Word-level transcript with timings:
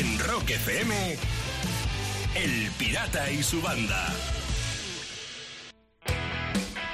En 0.00 0.18
Rock 0.18 0.48
FM, 0.48 0.94
El 2.34 2.70
Pirata 2.78 3.30
y 3.30 3.42
su 3.42 3.60
banda. 3.60 4.08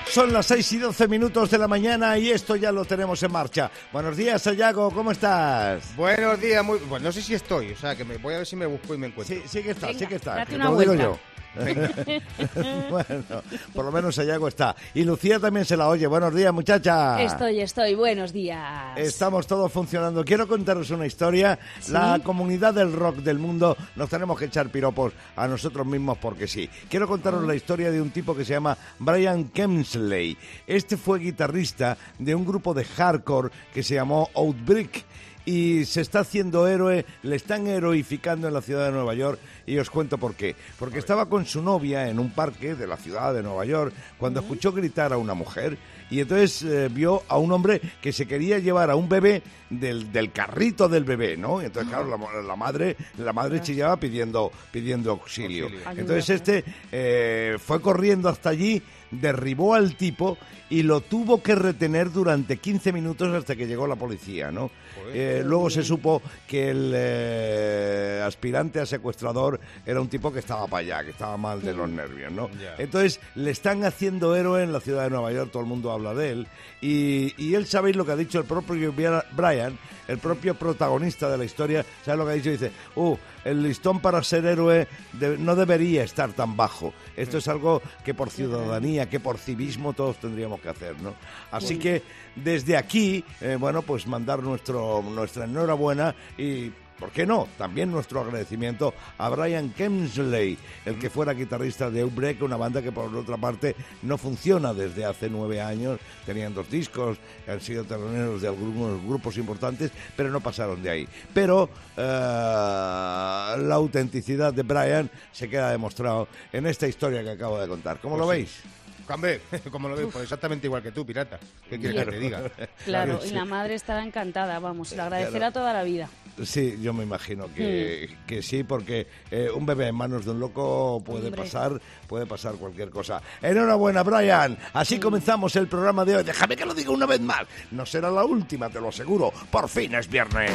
Son 0.08 0.32
las 0.32 0.46
6 0.46 0.72
y 0.72 0.79
12 0.79 1.06
minutos 1.06 1.48
de 1.53 1.58
la 1.58 1.69
mañana 1.69 2.19
y 2.19 2.30
esto 2.30 2.56
ya 2.56 2.72
lo 2.72 2.84
tenemos 2.84 3.22
en 3.22 3.30
marcha. 3.30 3.71
Buenos 3.92 4.16
días, 4.16 4.42
Sayago, 4.42 4.90
¿cómo 4.90 5.12
estás? 5.12 5.95
Buenos 5.95 6.40
días, 6.40 6.64
muy... 6.64 6.80
Bueno, 6.80 7.04
no 7.04 7.12
sé 7.12 7.22
si 7.22 7.34
estoy, 7.34 7.71
o 7.71 7.77
sea, 7.77 7.95
que 7.95 8.04
me 8.04 8.16
voy 8.16 8.34
a 8.34 8.38
ver 8.38 8.46
si 8.46 8.56
me 8.56 8.66
busco 8.66 8.92
y 8.92 8.98
me 8.98 9.07
encuentro. 9.07 9.36
Sí, 9.36 9.43
sí 9.46 9.62
que 9.62 9.70
está, 9.70 9.86
Venga, 9.86 9.98
sí 10.00 10.07
que 10.07 10.16
está. 10.16 10.34
date 10.34 10.50
que 10.50 10.57
una 10.57 10.64
te 10.64 10.70
lo 10.73 10.80
digo 10.80 10.95
yo. 10.95 11.18
bueno, 12.91 13.43
por 13.75 13.84
lo 13.84 13.93
menos 13.93 14.14
Sayago 14.14 14.48
está. 14.48 14.75
Y 14.95 15.05
Lucía 15.05 15.38
también 15.38 15.64
se 15.64 15.77
la 15.77 15.88
oye. 15.88 16.06
Buenos 16.06 16.34
días, 16.34 16.52
muchacha. 16.52 17.20
Estoy, 17.23 17.61
estoy. 17.61 17.95
Buenos 17.95 18.32
días. 18.32 18.96
Estamos 18.96 19.46
todos 19.46 19.70
funcionando. 19.73 20.24
Quiero 20.24 20.46
contaros 20.46 20.91
una 20.91 21.06
historia. 21.06 21.59
La 21.88 22.20
comunidad 22.23 22.74
del 22.74 22.92
rock 22.92 23.16
del 23.19 23.38
mundo 23.38 23.77
nos 23.96 24.09
tenemos 24.09 24.38
que 24.38 24.46
echar 24.46 24.69
piropos 24.69 25.12
a 25.37 25.46
nosotros 25.48 25.87
mismos 25.87 26.19
porque 26.19 26.46
sí. 26.46 26.69
Quiero 26.88 27.06
contaros 27.09 27.42
Ah. 27.42 27.46
la 27.46 27.55
historia 27.55 27.91
de 27.91 28.01
un 28.01 28.10
tipo 28.10 28.34
que 28.37 28.45
se 28.45 28.52
llama 28.52 28.77
Brian 28.98 29.45
Kemsley. 29.48 30.37
Este 30.66 30.96
fue 30.96 31.18
guitarrista 31.18 31.96
de 32.18 32.34
un 32.34 32.45
grupo 32.45 32.73
de 32.74 32.84
hardcore 32.84 33.51
que 33.74 33.82
se 33.82 33.95
llamó 33.95 34.30
Outbreak 34.34 35.04
y 35.46 35.84
se 35.84 36.00
está 36.02 36.20
haciendo 36.20 36.66
héroe, 36.66 37.06
le 37.23 37.36
están 37.36 37.66
heroificando 37.68 38.48
en 38.48 38.54
la 38.54 38.60
ciudad 38.60 38.87
de 38.87 38.92
Nueva 38.92 39.14
York 39.14 39.38
y 39.64 39.78
os 39.78 39.88
cuento 39.88 40.18
por 40.18 40.34
qué. 40.34 40.56
Porque 40.78 40.98
estaba 40.98 41.27
con 41.27 41.46
su 41.46 41.62
novia 41.62 42.10
en 42.10 42.18
un 42.18 42.30
parque 42.30 42.74
de 42.74 42.87
la 42.87 42.96
ciudad 42.96 43.32
de 43.32 43.45
Nueva 43.45 43.64
York 43.64 43.95
cuando 44.18 44.40
escuchó 44.40 44.73
gritar 44.73 45.12
a 45.12 45.18
una 45.18 45.34
mujer 45.34 45.78
y 46.10 46.20
entonces 46.20 46.62
eh, 46.62 46.88
vio 46.91 47.23
a 47.28 47.38
un 47.38 47.52
hombre 47.52 47.80
que 48.01 48.12
se 48.12 48.27
quería 48.27 48.59
llevar 48.59 48.91
a 48.91 48.96
un 48.96 49.09
bebé 49.09 49.42
del, 49.70 50.12
del 50.12 50.32
carrito 50.32 50.88
del 50.88 51.05
bebé, 51.05 51.37
¿no? 51.37 51.60
Y 51.62 51.66
entonces, 51.66 51.91
claro, 51.91 52.06
la, 52.09 52.42
la 52.42 52.56
madre 52.56 52.96
la 53.19 53.32
madre 53.32 53.60
chillaba 53.60 53.96
pidiendo, 53.96 54.52
pidiendo 54.70 55.12
auxilio. 55.12 55.66
Auxilio. 55.66 55.91
Entonces 56.01 56.30
este 56.30 56.65
eh, 56.93 57.57
fue 57.59 57.80
corriendo 57.80 58.29
hasta 58.29 58.51
allí, 58.51 58.82
derribó 59.10 59.74
al 59.74 59.96
tipo 59.96 60.37
y 60.68 60.82
lo 60.82 61.01
tuvo 61.01 61.43
que 61.43 61.54
retener 61.54 62.10
durante 62.10 62.57
15 62.57 62.93
minutos 62.93 63.32
hasta 63.34 63.54
que 63.54 63.66
llegó 63.66 63.87
la 63.87 63.96
policía, 63.96 64.50
¿no? 64.50 64.71
Eh, 65.12 65.43
luego 65.44 65.71
se 65.71 65.84
supo 65.84 66.21
que 66.49 66.71
el 66.71 66.93
eh, 66.94 68.22
aspirante 68.25 68.81
a 68.81 68.87
secuestrador 68.87 69.60
era 69.84 70.00
un 70.00 70.09
tipo 70.09 70.32
que 70.32 70.41
estaba 70.41 70.66
para 70.66 70.81
allá, 70.81 71.04
que 71.04 71.10
estaba 71.10 71.37
mal 71.37 71.62
de 71.62 71.72
los 71.72 71.88
nervios, 71.88 72.32
¿no? 72.32 72.50
Entonces 72.78 73.21
le 73.37 73.53
están 73.53 73.84
haciendo 73.84 74.34
héroe 74.34 74.65
en 74.65 74.72
la 74.72 74.81
ciudad 74.81 75.04
de 75.04 75.10
Nueva 75.10 75.31
York, 75.32 75.50
todo 75.53 75.62
el 75.62 75.69
mundo 75.69 75.93
habla 75.97 76.15
de 76.15 76.31
él. 76.31 76.47
Y, 76.81 77.34
y 77.37 77.55
él, 77.55 77.66
¿sabéis 77.66 77.97
lo 77.97 78.06
que 78.06 78.12
ha 78.12 78.16
dicho 78.16 78.39
el 78.39 78.44
propio 78.44 78.93
Brian, 78.93 79.78
el 80.09 80.19
propio 80.19 80.55
protagonista 80.55 81.28
de 81.28 81.37
la 81.39 81.44
historia? 81.44 81.84
¿Sabes 82.05 82.19
lo 82.19 82.25
que 82.27 82.31
ha 82.33 82.34
dicho? 82.34 82.50
Dice, 82.50 82.71
uh, 82.94 83.16
el 83.44 83.62
listón 83.62 84.00
para 84.00 84.22
ser 84.22 84.47
héroe 84.47 84.87
de- 85.12 85.37
no 85.39 85.56
debería 85.56 86.05
estar 86.05 86.33
tan 86.33 86.56
bajo. 86.56 86.94
Esto 87.17 87.39
es 87.39 87.49
algo 87.49 87.83
que 88.05 88.15
por 88.15 88.31
ciudadanía, 88.31 89.09
que 89.11 89.21
por 89.21 89.39
civismo 89.39 89.93
todos 89.93 90.19
tendríamos 90.21 90.61
que 90.61 90.69
hacer, 90.69 91.00
¿no? 91.00 91.15
Así 91.50 91.78
que 91.78 92.03
desde 92.37 92.77
aquí, 92.77 93.25
eh, 93.41 93.56
bueno, 93.59 93.83
pues 93.83 94.06
mandar 94.06 94.43
nuestro, 94.43 95.03
nuestra 95.03 95.44
enhorabuena 95.44 96.15
y 96.39 96.71
¿Por 96.99 97.11
qué 97.11 97.27
no? 97.27 97.47
También 97.59 97.91
nuestro 97.91 98.21
agradecimiento 98.22 98.94
a 99.19 99.28
Brian 99.28 99.69
Kemsley, 99.71 100.56
el 100.87 100.99
que 100.99 101.11
fuera 101.11 101.34
guitarrista 101.34 101.91
de 101.91 102.00
Outbreak, 102.00 102.41
una 102.43 102.56
banda 102.56 102.81
que 102.81 102.91
por 102.91 103.15
otra 103.15 103.37
parte 103.37 103.77
no 104.03 104.16
funciona 104.16 104.72
desde 104.72 105.05
hace 105.05 105.28
nueve 105.28 105.61
años. 105.61 106.00
Tenían 106.25 106.55
dos 106.55 106.71
discos, 106.71 107.19
han 107.47 107.61
sido 107.61 107.84
teloneros 107.84 108.41
de 108.41 108.49
algunos 108.49 109.05
grupos 109.05 109.37
importantes, 109.37 109.91
pero 110.17 110.31
no 110.31 110.41
pasaron 110.41 110.83
de 110.83 110.89
ahí. 110.91 111.09
Pero 111.34 111.69
eh, 111.97 112.00
la 112.00 113.75
autenticidad 113.75 114.55
de 114.55 114.62
Brian 114.62 115.11
se 115.33 115.49
queda 115.50 115.71
demostrado 115.71 116.28
en 116.53 116.67
esta 116.67 116.87
historia 116.89 117.22
que 117.22 117.31
acabo 117.31 117.61
de 117.61 117.69
contar. 117.69 117.99
¿Cómo 118.00 118.17
lo 118.17 118.25
Pues 118.25 118.37
sí. 118.39 118.43
veis? 118.62 118.85
Cambe, 119.06 119.41
como 119.71 119.88
lo 119.88 119.97
veo, 119.97 120.09
pues 120.10 120.25
exactamente 120.25 120.67
igual 120.67 120.83
que 120.83 120.93
tú, 120.93 121.06
pirata. 121.06 121.39
¿Qué 121.69 121.78
quieres 121.78 122.05
que 122.05 122.11
te 122.11 122.19
diga? 122.19 122.43
Claro, 122.84 123.21
y 123.25 123.31
la 123.31 123.44
madre 123.44 123.75
estará 123.75 124.05
encantada, 124.05 124.59
vamos, 124.59 124.93
lo 124.93 125.03
agradecerá 125.03 125.50
toda 125.50 125.72
la 125.72 125.83
vida. 125.83 126.09
Sí, 126.44 126.78
yo 126.81 126.93
me 126.93 127.03
imagino 127.03 127.53
que, 127.55 128.15
que 128.27 128.43
sí, 128.43 128.62
porque 128.62 129.06
eh, 129.31 129.49
un 129.55 129.65
bebé 129.65 129.89
en 129.89 129.94
manos 129.94 130.25
de 130.25 130.33
un 130.33 130.41
loco 130.41 131.03
puede 131.05 131.27
Hombre. 131.28 131.43
pasar, 131.43 131.81
puede 132.06 132.27
pasar 132.27 132.55
cualquier 132.55 132.91
cosa. 132.91 133.22
Enhorabuena, 133.41 134.03
Brian. 134.03 134.56
Así 134.75 135.00
comenzamos 135.00 135.56
el 135.56 135.67
programa 135.67 136.05
de 136.05 136.17
hoy. 136.17 136.25
Déjame 136.25 136.56
que 136.56 136.67
lo 136.67 136.75
diga 136.75 136.91
una 136.91 137.06
vez 137.06 137.21
más. 137.21 137.47
No 137.71 137.87
será 137.87 138.11
la 138.11 138.25
última, 138.25 138.69
te 138.69 138.81
lo 138.81 138.88
aseguro. 138.88 139.33
Por 139.50 139.69
fin 139.69 139.94
es 139.94 140.09
viernes. 140.09 140.50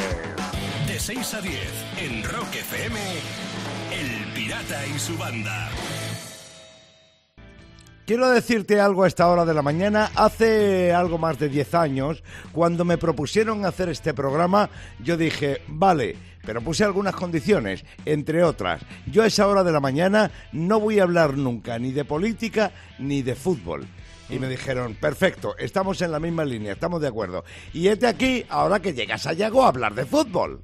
De 0.86 0.98
6 0.98 1.34
a 1.34 1.40
10, 1.40 1.58
en 2.00 2.24
Rock 2.24 2.54
FM, 2.54 3.00
El 3.92 4.32
Pirata 4.34 4.86
y 4.86 4.98
su 4.98 5.16
banda. 5.18 5.68
Quiero 8.04 8.28
decirte 8.30 8.80
algo 8.80 9.04
a 9.04 9.06
esta 9.06 9.28
hora 9.28 9.44
de 9.44 9.54
la 9.54 9.62
mañana. 9.62 10.10
Hace 10.16 10.92
algo 10.92 11.18
más 11.18 11.38
de 11.38 11.48
10 11.48 11.74
años, 11.74 12.24
cuando 12.50 12.84
me 12.84 12.98
propusieron 12.98 13.64
hacer 13.64 13.88
este 13.90 14.12
programa, 14.12 14.70
yo 14.98 15.16
dije, 15.16 15.62
vale, 15.68 16.16
pero 16.44 16.60
puse 16.60 16.82
algunas 16.82 17.14
condiciones, 17.14 17.84
entre 18.04 18.42
otras. 18.42 18.82
Yo 19.06 19.22
a 19.22 19.26
esa 19.26 19.46
hora 19.46 19.62
de 19.62 19.70
la 19.70 19.78
mañana 19.78 20.32
no 20.50 20.80
voy 20.80 20.98
a 20.98 21.04
hablar 21.04 21.38
nunca 21.38 21.78
ni 21.78 21.92
de 21.92 22.04
política 22.04 22.72
ni 22.98 23.22
de 23.22 23.36
fútbol. 23.36 23.86
Y 24.28 24.40
me 24.40 24.48
dijeron, 24.48 24.96
perfecto, 24.96 25.54
estamos 25.56 26.02
en 26.02 26.10
la 26.10 26.18
misma 26.18 26.44
línea, 26.44 26.72
estamos 26.72 27.00
de 27.00 27.08
acuerdo. 27.08 27.44
Y 27.72 27.86
este 27.86 28.08
aquí, 28.08 28.44
ahora 28.48 28.80
que 28.80 28.94
llegas 28.94 29.28
a 29.28 29.32
Yago 29.32 29.62
a 29.62 29.68
hablar 29.68 29.94
de 29.94 30.06
fútbol. 30.06 30.60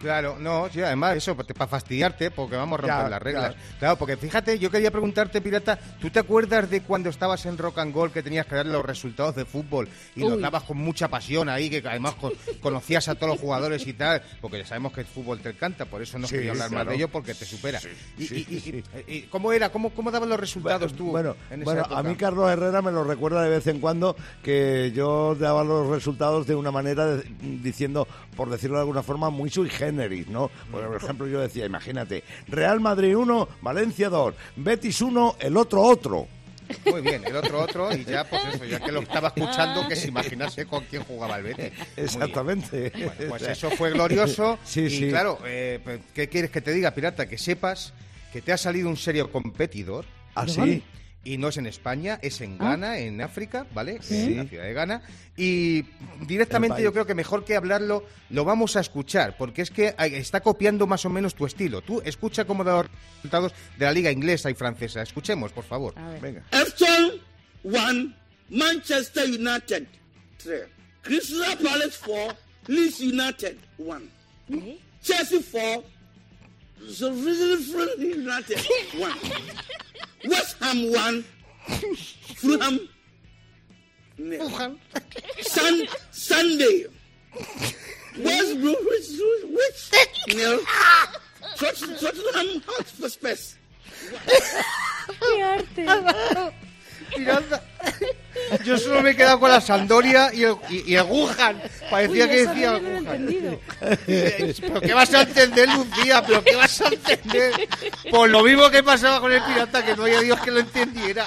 Claro, 0.00 0.36
no, 0.38 0.68
sí, 0.72 0.80
además 0.82 1.16
eso, 1.16 1.36
para 1.36 1.66
fastidiarte, 1.66 2.30
porque 2.30 2.56
vamos 2.56 2.78
a 2.78 2.82
romper 2.82 2.96
Ya, 3.04 3.08
las 3.08 3.22
reglas. 3.22 3.54
ya. 3.54 3.78
Claro, 3.78 3.96
porque 3.96 4.16
fíjate, 4.16 4.58
yo 4.58 4.70
quería 4.70 4.90
preguntarte, 4.90 5.40
pirata, 5.40 5.78
¿tú 6.00 6.10
te 6.10 6.18
acuerdas 6.18 6.68
de 6.70 6.80
cuando 6.82 7.08
estabas 7.10 7.46
en 7.46 7.56
Rock 7.56 7.78
and 7.78 7.94
Roll 7.94 8.10
que 8.10 8.22
tenías 8.22 8.46
que 8.46 8.54
dar 8.56 8.66
los 8.66 8.84
resultados 8.84 9.34
de 9.36 9.44
fútbol 9.44 9.88
y 10.16 10.20
los 10.20 10.32
Uy. 10.34 10.42
dabas 10.42 10.64
con 10.64 10.78
mucha 10.78 11.08
pasión 11.08 11.48
ahí, 11.48 11.70
que 11.70 11.82
además 11.86 12.14
con- 12.16 12.32
conocías 12.60 13.08
a 13.08 13.14
todos 13.14 13.32
los 13.34 13.40
jugadores 13.40 13.86
y 13.86 13.92
tal? 13.92 14.22
Porque 14.40 14.58
ya 14.58 14.66
sabemos 14.66 14.92
que 14.92 15.00
el 15.02 15.06
fútbol 15.06 15.40
te 15.40 15.50
encanta, 15.50 15.84
por 15.84 16.02
eso 16.02 16.18
no 16.18 16.26
Sí, 16.26 16.34
quería 16.34 16.52
hablar 16.52 16.68
claro. 16.68 16.84
más 16.84 16.90
de 16.90 16.96
ello 16.96 17.08
porque 17.08 17.34
te 17.34 17.44
supera. 17.44 17.80
sí, 17.80 17.88
y- 18.18 18.22
y- 18.24 18.60
sí. 18.60 18.82
y- 19.08 19.12
y- 19.12 19.22
¿Cómo 19.22 19.52
era? 19.52 19.70
¿Cómo, 19.70 19.90
cómo 19.90 20.10
daban 20.10 20.28
los 20.28 20.40
resultados 20.40 20.92
tú 20.94 21.10
Bueno, 21.10 21.36
en 21.50 21.62
esa 21.62 21.64
bueno 21.64 21.80
época? 21.82 21.98
a 21.98 22.02
mí 22.02 22.14
Carlos 22.16 22.50
Herrera 22.50 22.82
me 22.82 22.90
lo 22.92 23.04
recuerda 23.04 23.42
de 23.42 23.50
vez 23.50 23.66
en 23.66 23.80
cuando 23.80 24.16
que 24.42 24.92
yo 24.94 25.34
daba 25.36 25.62
los 25.64 25.88
resultados 25.88 26.46
de 26.46 26.54
una 26.54 26.70
manera 26.70 27.06
de- 27.16 27.24
diciendo, 27.62 28.06
por 28.36 28.50
decirlo 28.50 28.76
de 28.76 28.82
alguna 28.82 29.02
forma, 29.02 29.30
muy 29.30 29.50
sui 29.62 29.70
generis, 29.70 30.28
¿no? 30.28 30.50
Por 30.70 30.96
ejemplo, 30.96 31.26
yo 31.26 31.40
decía, 31.40 31.66
imagínate, 31.66 32.24
Real 32.48 32.80
Madrid 32.80 33.16
1, 33.16 33.48
Valencia 33.60 34.08
2, 34.08 34.34
Betis 34.56 35.00
1, 35.00 35.36
el 35.40 35.56
otro 35.56 35.82
otro. 35.82 36.26
Muy 36.86 37.02
bien, 37.02 37.22
el 37.26 37.36
otro 37.36 37.60
otro, 37.60 37.94
y 37.94 38.04
ya, 38.04 38.24
pues 38.24 38.42
eso, 38.54 38.64
ya 38.64 38.80
que 38.80 38.92
lo 38.92 39.00
estaba 39.00 39.28
escuchando, 39.28 39.86
que 39.88 39.96
se 39.96 40.08
imaginase 40.08 40.66
con 40.66 40.84
quién 40.84 41.02
jugaba 41.04 41.36
el 41.36 41.44
Betis. 41.44 41.72
Exactamente. 41.96 42.90
Bueno, 42.94 43.12
pues 43.28 43.42
eso 43.48 43.70
fue 43.70 43.90
glorioso. 43.90 44.58
Sí, 44.64 44.82
y 44.82 44.90
sí. 44.90 45.08
claro, 45.08 45.38
eh, 45.44 45.80
pues, 45.82 46.00
¿qué 46.14 46.28
quieres 46.28 46.50
que 46.50 46.60
te 46.60 46.72
diga, 46.72 46.92
pirata? 46.92 47.28
Que 47.28 47.36
sepas 47.36 47.92
que 48.32 48.40
te 48.40 48.52
ha 48.52 48.56
salido 48.56 48.88
un 48.88 48.96
serio 48.96 49.30
competidor. 49.30 50.06
Así. 50.34 50.82
Y 51.24 51.38
no 51.38 51.48
es 51.48 51.56
en 51.56 51.66
España, 51.66 52.18
es 52.20 52.40
en 52.40 52.56
Ah. 52.58 52.70
Ghana, 52.70 52.98
en 52.98 53.20
África, 53.20 53.64
¿vale? 53.72 53.98
Sí. 54.02 54.16
En 54.16 54.36
la 54.38 54.44
ciudad 54.46 54.64
de 54.64 54.72
Ghana. 54.72 55.02
Y 55.36 55.84
directamente 56.26 56.82
yo 56.82 56.92
creo 56.92 57.06
que 57.06 57.14
mejor 57.14 57.44
que 57.44 57.54
hablarlo, 57.54 58.04
lo 58.30 58.44
vamos 58.44 58.74
a 58.76 58.80
escuchar, 58.80 59.36
porque 59.36 59.62
es 59.62 59.70
que 59.70 59.94
está 59.98 60.40
copiando 60.40 60.86
más 60.88 61.04
o 61.06 61.10
menos 61.10 61.34
tu 61.36 61.46
estilo. 61.46 61.80
Tú 61.80 62.02
escucha 62.04 62.44
cómo 62.44 62.64
da 62.64 62.82
los 62.82 62.86
resultados 63.16 63.52
de 63.78 63.84
la 63.84 63.92
liga 63.92 64.10
inglesa 64.10 64.50
y 64.50 64.54
francesa. 64.54 65.00
Escuchemos, 65.02 65.52
por 65.52 65.64
favor. 65.64 65.94
A 65.96 66.08
ver. 66.10 66.20
Venga. 66.20 66.42
Everton 66.50 67.12
1, 67.62 68.14
Manchester 68.50 69.24
United 69.26 69.86
3, 70.42 70.62
Crystal 71.02 71.56
Palace 71.62 71.98
4, 72.04 72.36
Leeds 72.66 73.00
United 73.00 73.56
1, 73.78 74.00
¿Eh? 74.50 74.78
Chelsea 75.00 75.38
4, 75.52 75.84
Sheffield 76.90 77.98
United 77.98 78.58
1, 78.98 79.12
West 80.28 80.56
Ham 80.60 80.90
1, 80.92 81.24
Fulham 82.36 82.88
nil. 84.18 84.50
Sun, 85.40 85.86
Sunday, 86.10 86.86
West 88.18 88.60
Bromwich 88.60 89.08
which 89.50 90.36
nil, 90.36 90.60
Tottenham 91.56 92.62
Hotspur 92.66 93.08
Spurs. 93.08 93.56
¡Qué 95.20 95.42
arte! 95.42 95.84
Pirata. 97.14 97.62
Yo 98.64 98.78
solo 98.78 99.02
me 99.02 99.10
he 99.10 99.16
quedado 99.16 99.40
con 99.40 99.50
la 99.50 99.60
Sandoria 99.60 100.32
y 100.32 100.44
el, 100.44 100.54
y, 100.70 100.92
y 100.92 100.96
el 100.96 101.04
Wuhan. 101.04 101.60
Parecía 101.90 102.24
Uy, 102.24 102.30
que 102.30 102.46
decía 102.46 102.76
he 102.76 103.00
Wuhan. 103.00 103.58
¿Pero 104.60 104.80
qué 104.80 104.94
vas 104.94 105.12
a 105.14 105.22
entender, 105.22 105.68
Lucía? 105.70 106.22
¿Pero 106.26 106.42
qué 106.44 106.56
vas 106.56 106.80
a 106.80 106.88
entender? 106.88 107.68
Por 108.10 108.30
lo 108.30 108.42
mismo 108.42 108.70
que 108.70 108.82
pasaba 108.82 109.20
con 109.20 109.32
el 109.32 109.42
pirata, 109.42 109.84
que 109.84 109.96
no 109.96 110.04
había 110.04 110.20
Dios 110.20 110.40
que 110.40 110.50
lo 110.50 110.60
entendiera. 110.60 111.26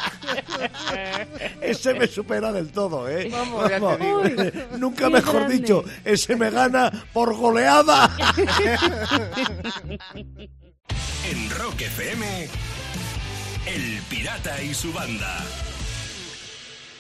Ese 1.61 1.93
me 1.93 2.07
supera 2.07 2.51
del 2.51 2.71
todo, 2.71 3.07
¿eh? 3.09 3.27
Vamos, 3.31 3.69
ya 3.69 3.79
te 3.79 3.97
digo. 4.03 4.21
Uy, 4.21 4.51
Nunca 4.77 5.05
qué 5.05 5.09
mejor 5.11 5.35
grande. 5.35 5.55
dicho, 5.57 5.83
ese 6.03 6.35
me 6.35 6.49
gana 6.49 6.91
por 7.13 7.35
goleada. 7.35 8.15
En 11.27 11.49
Rock 11.49 11.81
FM, 11.81 12.47
El 13.65 13.99
Pirata 14.09 14.61
y 14.61 14.73
su 14.75 14.93
banda. 14.93 15.43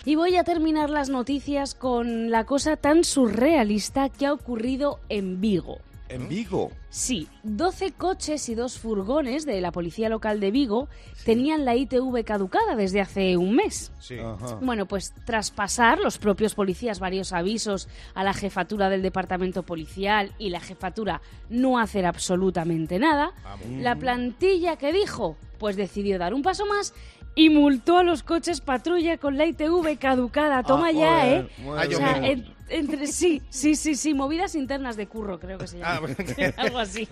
Y 0.07 0.15
voy 0.15 0.35
a 0.35 0.43
terminar 0.43 0.91
las 0.91 1.09
noticias 1.09 1.73
con 1.73 2.29
la 2.29 2.43
cosa 2.43 2.77
tan 2.77 3.03
surrealista 3.03 4.09
que 4.09 4.27
ha 4.27 4.33
ocurrido 4.33 4.99
en 5.09 5.41
Vigo. 5.41 5.79
En 6.09 6.29
Vigo. 6.29 6.71
Sí, 6.91 7.27
12 7.41 7.93
coches 7.93 8.47
y 8.49 8.53
dos 8.53 8.77
furgones 8.77 9.47
de 9.47 9.59
la 9.61 9.71
policía 9.71 10.07
local 10.07 10.39
de 10.39 10.51
Vigo 10.51 10.87
tenían 11.25 11.65
la 11.65 11.75
ITV 11.75 12.23
caducada 12.23 12.75
desde 12.75 13.01
hace 13.01 13.35
un 13.35 13.55
mes. 13.55 13.91
Sí. 13.99 14.19
Ajá. 14.19 14.59
Bueno, 14.61 14.85
pues 14.85 15.11
tras 15.25 15.49
pasar 15.49 15.97
los 15.97 16.19
propios 16.19 16.53
policías 16.53 16.99
varios 16.99 17.33
avisos 17.33 17.89
a 18.13 18.23
la 18.23 18.35
jefatura 18.35 18.91
del 18.91 19.01
departamento 19.01 19.63
policial 19.63 20.33
y 20.37 20.51
la 20.51 20.59
jefatura 20.59 21.21
no 21.49 21.79
hacer 21.79 22.05
absolutamente 22.05 22.99
nada, 22.99 23.31
la 23.79 23.95
plantilla 23.95 24.75
que 24.75 24.93
dijo, 24.93 25.35
pues 25.57 25.75
decidió 25.75 26.19
dar 26.19 26.35
un 26.35 26.43
paso 26.43 26.67
más 26.67 26.93
y 27.35 27.49
multó 27.49 27.97
a 27.97 28.03
los 28.03 28.23
coches 28.23 28.61
patrulla 28.61 29.17
con 29.17 29.37
la 29.37 29.45
ITV 29.45 29.97
caducada. 29.99 30.63
Toma 30.63 30.87
Ah, 30.87 30.91
ya, 30.91 31.27
¿eh? 31.29 31.47
muy 31.59 31.77
Ah, 31.77 31.83
O 31.87 31.91
sea, 31.97 32.17
en- 32.25 32.55
entre 32.67 33.05
sí, 33.05 33.43
sí, 33.49 33.75
sí, 33.75 33.95
sí, 33.95 34.13
movidas 34.15 34.55
internas 34.55 34.95
de 34.95 35.05
curro, 35.05 35.39
creo 35.39 35.57
que 35.59 35.67
se 35.67 35.77
llama. 35.77 36.07
Ah. 36.17 36.51
Algo 36.57 36.79
así. 36.79 37.07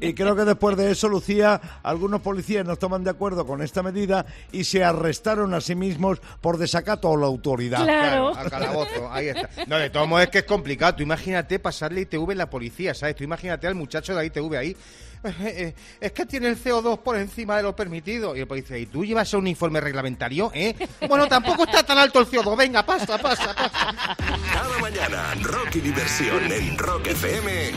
Y 0.00 0.14
creo 0.14 0.34
que 0.34 0.44
después 0.44 0.76
de 0.76 0.90
eso, 0.90 1.08
Lucía, 1.08 1.60
algunos 1.84 2.22
policías 2.22 2.66
no 2.66 2.72
estaban 2.72 3.04
de 3.04 3.10
acuerdo 3.10 3.46
con 3.46 3.62
esta 3.62 3.82
medida 3.84 4.26
y 4.50 4.64
se 4.64 4.82
arrestaron 4.82 5.54
a 5.54 5.60
sí 5.60 5.74
mismos 5.76 6.20
por 6.40 6.58
desacato 6.58 7.12
a 7.12 7.16
la 7.16 7.26
autoridad. 7.26 7.84
Claro. 7.84 8.34
al 8.34 8.50
calabozo, 8.50 9.12
ahí 9.12 9.28
está. 9.28 9.48
No, 9.66 9.76
de 9.78 9.90
todos 9.90 10.08
modos 10.08 10.24
es 10.24 10.30
que 10.30 10.38
es 10.38 10.44
complicado. 10.44 10.96
Tú 10.96 11.02
imagínate 11.04 11.58
pasarle 11.60 12.00
ITV 12.00 12.32
en 12.32 12.38
la 12.38 12.50
policía, 12.50 12.92
¿sabes? 12.94 13.14
Tú 13.14 13.22
imagínate 13.24 13.66
al 13.68 13.74
muchacho 13.76 14.12
de 14.12 14.16
la 14.18 14.24
ITV 14.24 14.56
ahí. 14.56 14.76
"Eh, 15.26 15.34
eh, 15.40 15.74
es 16.00 16.12
que 16.12 16.26
tiene 16.26 16.48
el 16.48 16.56
CO2 16.62 16.98
por 16.98 17.16
encima 17.16 17.56
de 17.56 17.62
lo 17.62 17.74
permitido. 17.76 18.36
Y 18.36 18.40
el 18.40 18.46
policía, 18.46 18.78
¿y 18.78 18.86
tú 18.86 19.04
llevas 19.04 19.32
un 19.34 19.40
uniforme 19.40 19.80
reglamentario? 19.80 20.50
¿Eh? 20.54 20.74
Bueno, 21.08 21.26
tampoco 21.26 21.64
está 21.64 21.82
tan 21.82 21.98
alto 21.98 22.20
el 22.20 22.26
CO2. 22.26 22.56
Venga, 22.56 22.84
pasa, 22.84 23.18
pasa, 23.18 23.54
pasa. 23.54 24.16
Cada 24.52 24.78
mañana, 24.80 25.34
rock 25.42 25.76
y 25.76 25.80
diversión 25.80 26.52
en 26.52 26.78
Rock 26.78 27.08
FM 27.08 27.70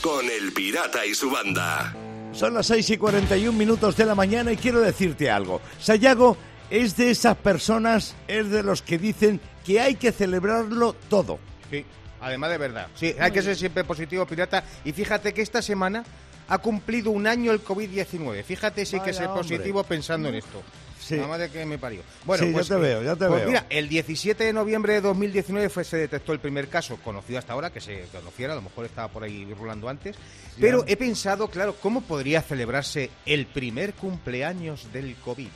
con 0.00 0.24
El 0.30 0.52
Pirata 0.52 1.04
y 1.04 1.14
su 1.14 1.30
banda. 1.30 1.94
Son 2.32 2.54
las 2.54 2.66
6 2.66 2.90
y 2.90 2.96
41 2.96 3.56
minutos 3.56 3.96
de 3.96 4.06
la 4.06 4.14
mañana 4.14 4.52
y 4.52 4.56
quiero 4.56 4.80
decirte 4.80 5.30
algo. 5.30 5.60
Sayago 5.80 6.36
es 6.70 6.96
de 6.96 7.10
esas 7.10 7.36
personas, 7.36 8.14
es 8.28 8.50
de 8.50 8.62
los 8.62 8.82
que 8.82 8.98
dicen 8.98 9.40
que 9.64 9.80
hay 9.80 9.96
que 9.96 10.12
celebrarlo 10.12 10.94
todo. 11.08 11.40
Sí, 11.70 11.84
además 12.20 12.50
de 12.50 12.58
verdad. 12.58 12.86
Sí, 12.94 13.14
hay 13.18 13.32
que 13.32 13.42
ser 13.42 13.56
siempre 13.56 13.82
positivo, 13.84 14.24
pirata. 14.26 14.62
Y 14.84 14.92
fíjate 14.92 15.34
que 15.34 15.42
esta 15.42 15.60
semana 15.60 16.04
ha 16.50 16.58
cumplido 16.58 17.12
un 17.12 17.26
año 17.26 17.52
el 17.52 17.64
COVID-19. 17.64 18.42
Fíjate 18.42 18.84
si 18.84 18.96
hay 18.96 19.02
que 19.02 19.14
ser 19.14 19.28
positivo 19.28 19.84
pensando 19.84 20.28
en 20.28 20.34
esto. 20.34 20.62
Sí. 21.00 21.14
Nada 21.14 21.28
más 21.28 21.38
de 21.38 21.48
que 21.48 21.64
me 21.64 21.78
parió. 21.78 22.02
Sí, 22.38 22.52
ya 22.52 22.62
te 22.62 22.74
veo, 22.74 23.02
ya 23.02 23.16
te 23.16 23.26
pues 23.26 23.40
veo. 23.40 23.48
Mira, 23.48 23.66
el 23.70 23.88
17 23.88 24.44
de 24.44 24.52
noviembre 24.52 24.94
de 24.94 25.00
2019 25.00 25.68
fue, 25.68 25.84
se 25.84 25.96
detectó 25.96 26.32
el 26.32 26.40
primer 26.40 26.68
caso 26.68 26.98
conocido 27.02 27.38
hasta 27.38 27.52
ahora, 27.52 27.70
que 27.70 27.80
se 27.80 28.04
conociera, 28.12 28.52
a 28.52 28.56
lo 28.56 28.62
mejor 28.62 28.84
estaba 28.84 29.08
por 29.08 29.22
ahí 29.22 29.46
rulando 29.54 29.88
antes. 29.88 30.16
Pero 30.60 30.84
he 30.86 30.96
pensado, 30.96 31.48
claro, 31.48 31.74
¿cómo 31.80 32.02
podría 32.02 32.42
celebrarse 32.42 33.10
el 33.26 33.46
primer 33.46 33.94
cumpleaños 33.94 34.92
del 34.92 35.14
COVID? 35.16 35.48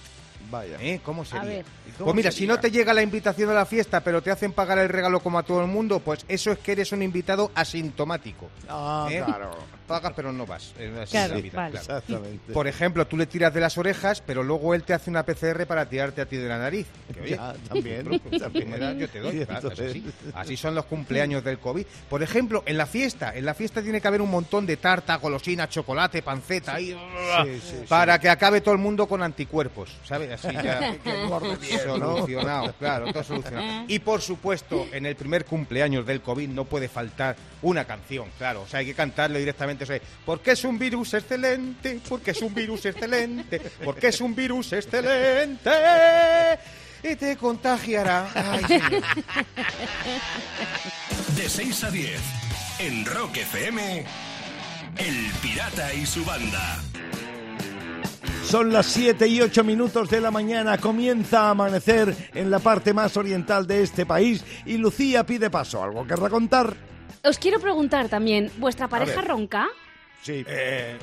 Vaya. 0.50 0.76
¿Eh? 0.80 1.00
¿Cómo 1.04 1.24
sería? 1.24 1.44
ver. 1.48 1.64
¿Y 1.88 1.90
cómo 1.92 2.04
Pues 2.06 2.16
mira, 2.16 2.30
sería? 2.30 2.38
si 2.38 2.46
no 2.46 2.60
te 2.60 2.70
llega 2.70 2.92
la 2.94 3.02
invitación 3.02 3.50
a 3.50 3.54
la 3.54 3.66
fiesta, 3.66 4.00
pero 4.00 4.22
te 4.22 4.30
hacen 4.30 4.52
pagar 4.52 4.78
el 4.78 4.88
regalo 4.88 5.20
como 5.20 5.38
a 5.38 5.42
todo 5.42 5.60
el 5.60 5.66
mundo, 5.68 6.00
pues 6.00 6.24
eso 6.28 6.52
es 6.52 6.58
que 6.58 6.72
eres 6.72 6.92
un 6.92 7.02
invitado 7.02 7.50
asintomático. 7.54 8.48
Ah, 8.68 9.08
¿Eh? 9.10 9.22
claro. 9.24 9.50
Pagas 9.86 10.14
pero 10.16 10.32
no 10.32 10.46
vas. 10.46 10.72
Es 10.78 10.96
así 10.96 11.10
Claro, 11.10 11.34
la 11.34 11.40
vida, 11.42 11.56
vale. 11.56 11.70
claro. 11.78 11.98
Exactamente. 11.98 12.52
Por 12.54 12.66
ejemplo, 12.66 13.06
tú 13.06 13.18
le 13.18 13.26
tiras 13.26 13.52
de 13.52 13.60
las 13.60 13.76
orejas, 13.76 14.22
pero 14.22 14.42
luego 14.42 14.74
él 14.74 14.82
te 14.82 14.94
hace 14.94 15.10
una 15.10 15.24
PCR 15.24 15.66
para 15.66 15.86
tirarte 15.86 16.22
a 16.22 16.26
ti 16.26 16.36
de 16.38 16.48
la 16.48 16.56
nariz. 16.58 16.86
Que, 17.12 17.20
oye, 17.20 17.36
Ya, 17.36 17.54
también, 17.68 18.08
me 18.08 18.96
yo 18.98 19.08
te 19.10 19.20
doy. 19.20 19.44
Claro, 19.44 19.70
así. 19.70 20.04
Así 20.34 20.56
son 20.56 20.74
los 20.74 20.86
cumpleaños 20.86 21.44
del 21.44 21.58
COVID. 21.58 21.84
Por 22.08 22.22
ejemplo, 22.22 22.62
en 22.64 22.78
la 22.78 22.86
fiesta, 22.86 23.36
en 23.36 23.44
la 23.44 23.52
fiesta 23.52 23.82
tiene 23.82 24.00
que 24.00 24.08
haber 24.08 24.22
un 24.22 24.30
montón 24.30 24.64
de 24.64 24.78
tarta, 24.78 25.16
golosina, 25.16 25.68
chocolate, 25.68 26.22
panceta, 26.22 26.74
ahí, 26.76 26.96
sí, 27.44 27.60
sí. 27.60 27.76
para 27.86 28.18
que 28.18 28.30
acabe 28.30 28.62
todo 28.62 28.72
el 28.72 28.80
mundo 28.80 29.06
con 29.06 29.22
anticuerpos, 29.22 29.90
¿sabes? 30.06 30.30
Así 30.34 30.48
ya 30.52 30.96
¿no? 31.04 32.16
solucionado, 32.18 32.74
claro, 32.78 33.12
todo 33.12 33.24
solucionado. 33.24 33.84
Y 33.88 33.98
por 33.98 34.20
supuesto, 34.20 34.86
en 34.92 35.06
el 35.06 35.16
primer 35.16 35.44
cumpleaños 35.44 36.06
del 36.06 36.20
COVID 36.20 36.48
no 36.48 36.64
puede 36.64 36.88
faltar 36.88 37.36
una 37.62 37.84
canción, 37.84 38.28
claro, 38.38 38.62
o 38.62 38.66
sea, 38.66 38.80
hay 38.80 38.86
que 38.86 38.94
cantarlo 38.94 39.38
directamente, 39.38 39.84
o 39.84 39.86
sea, 39.86 39.98
porque 40.24 40.52
es 40.52 40.64
un 40.64 40.78
virus 40.78 41.14
excelente, 41.14 42.00
porque 42.08 42.32
es 42.32 42.42
un 42.42 42.54
virus 42.54 42.84
excelente, 42.86 43.60
porque 43.84 44.08
es 44.08 44.20
un 44.20 44.34
virus 44.34 44.72
excelente 44.72 45.70
y 47.04 47.16
te 47.16 47.36
contagiará. 47.36 48.28
Ay. 48.34 48.64
De 51.36 51.48
6 51.48 51.84
a 51.84 51.90
10, 51.90 52.20
en 52.80 53.04
Rock 53.04 53.36
FM, 53.36 54.04
El 54.96 55.32
Pirata 55.42 55.92
y 55.92 56.06
su 56.06 56.24
banda. 56.24 56.80
Son 58.54 58.72
las 58.72 58.86
7 58.86 59.26
y 59.26 59.40
8 59.40 59.64
minutos 59.64 60.08
de 60.08 60.20
la 60.20 60.30
mañana. 60.30 60.78
Comienza 60.78 61.48
a 61.48 61.50
amanecer 61.50 62.14
en 62.34 62.52
la 62.52 62.60
parte 62.60 62.94
más 62.94 63.16
oriental 63.16 63.66
de 63.66 63.82
este 63.82 64.06
país 64.06 64.44
y 64.64 64.76
Lucía 64.76 65.26
pide 65.26 65.50
paso. 65.50 65.82
¿Algo 65.82 66.06
que 66.06 66.14
contar? 66.14 66.76
Os 67.24 67.36
quiero 67.36 67.58
preguntar 67.58 68.08
también, 68.08 68.52
¿vuestra 68.58 68.86
pareja 68.86 69.22
ver. 69.22 69.26
ronca? 69.26 69.66
Sí. 70.22 70.44
Eh, 70.46 70.96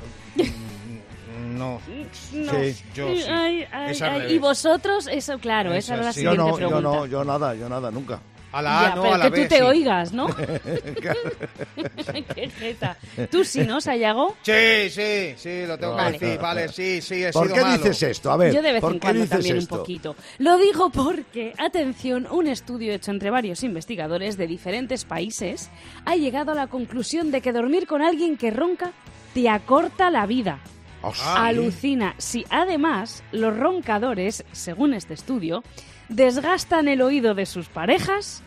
no. 1.57 1.81
No. 2.31 2.51
Sí, 2.51 2.77
yo 2.94 3.13
sí. 3.13 3.24
Ay, 3.27 3.65
ay, 3.69 3.98
ay. 4.01 4.33
Y 4.33 4.38
vosotros, 4.38 5.09
eso 5.12 5.38
claro, 5.38 5.71
Eso 5.74 5.80
esa 5.80 5.94
era 5.95 6.03
la 6.03 6.13
sí. 6.13 6.24
Yo 6.24 6.31
siguiente 6.31 6.51
no, 6.51 6.59
yo 6.59 6.68
pregunta. 6.69 6.98
no, 7.00 7.06
yo 7.06 7.24
nada, 7.25 7.56
yo 7.56 7.68
nada, 7.68 7.92
nunca. 7.92 8.21
A 8.53 8.62
la 8.62 8.80
A 8.80 8.89
ya, 8.89 8.95
no, 8.95 9.01
pero 9.03 9.13
a 9.13 9.18
la 9.18 9.24
que 9.25 9.30
B 9.31 9.42
tú 9.44 9.50
te 9.50 9.56
sí. 9.57 9.62
oigas, 9.62 10.13
¿no? 10.13 10.27
Qué 12.36 12.50
jeta. 12.50 12.98
Tú 13.30 13.44
sí, 13.44 13.62
¿no, 13.62 13.81
Sayago? 13.81 14.36
Sí, 14.42 14.89
sí, 14.89 15.33
sí, 15.38 15.65
lo 15.65 15.77
tengo 15.77 15.95
Vale. 15.95 16.18
que 16.19 16.25
decir, 16.25 16.42
vale, 16.42 16.68
sí, 16.69 17.01
sí, 17.01 17.24
he 17.24 17.31
¿Por 17.31 17.44
sido 17.45 17.56
qué 17.56 17.62
malo. 17.62 17.77
dices 17.77 18.03
esto? 18.03 18.31
A 18.31 18.38
ver, 18.38 18.53
Yo 18.53 18.62
de 18.62 18.74
vez 18.74 18.81
¿por 18.81 18.94
en 18.94 19.00
qué 19.00 19.07
cuando 19.07 19.21
dices 19.21 19.38
también 19.38 19.57
esto? 19.57 19.75
un 19.75 19.80
poquito. 19.80 20.15
Lo 20.39 20.57
digo 20.57 20.89
porque, 20.89 21.53
atención, 21.57 22.27
un 22.30 22.48
estudio 22.48 22.94
hecho 22.94 23.12
entre 23.12 23.30
varios 23.30 23.63
investigadores 23.63 24.38
de 24.38 24.48
diferentes 24.48 25.06
países 25.06 25.69
ha 26.06 26.15
llegado 26.15 26.51
a 26.51 26.56
la 26.56 26.68
conclusión 26.68 27.31
de 27.31 27.42
que 27.42 27.51
dormir 27.53 27.88
con 27.88 28.01
alguien 28.01 28.38
que 28.38 28.51
ronca 28.51 28.92
te 29.33 29.50
acorta 29.50 30.09
la 30.12 30.25
vida. 30.25 30.59
Ah, 31.03 31.48
Alucina. 31.48 32.13
Si 32.20 32.46
además 32.50 33.24
los 33.31 33.58
roncadores, 33.58 34.43
según 34.51 34.93
este 34.93 35.15
estudio, 35.15 35.63
desgastan 36.12 36.88
el 36.88 37.01
oído 37.01 37.34
de 37.34 37.46
sus 37.46 37.68
parejas, 37.68 38.44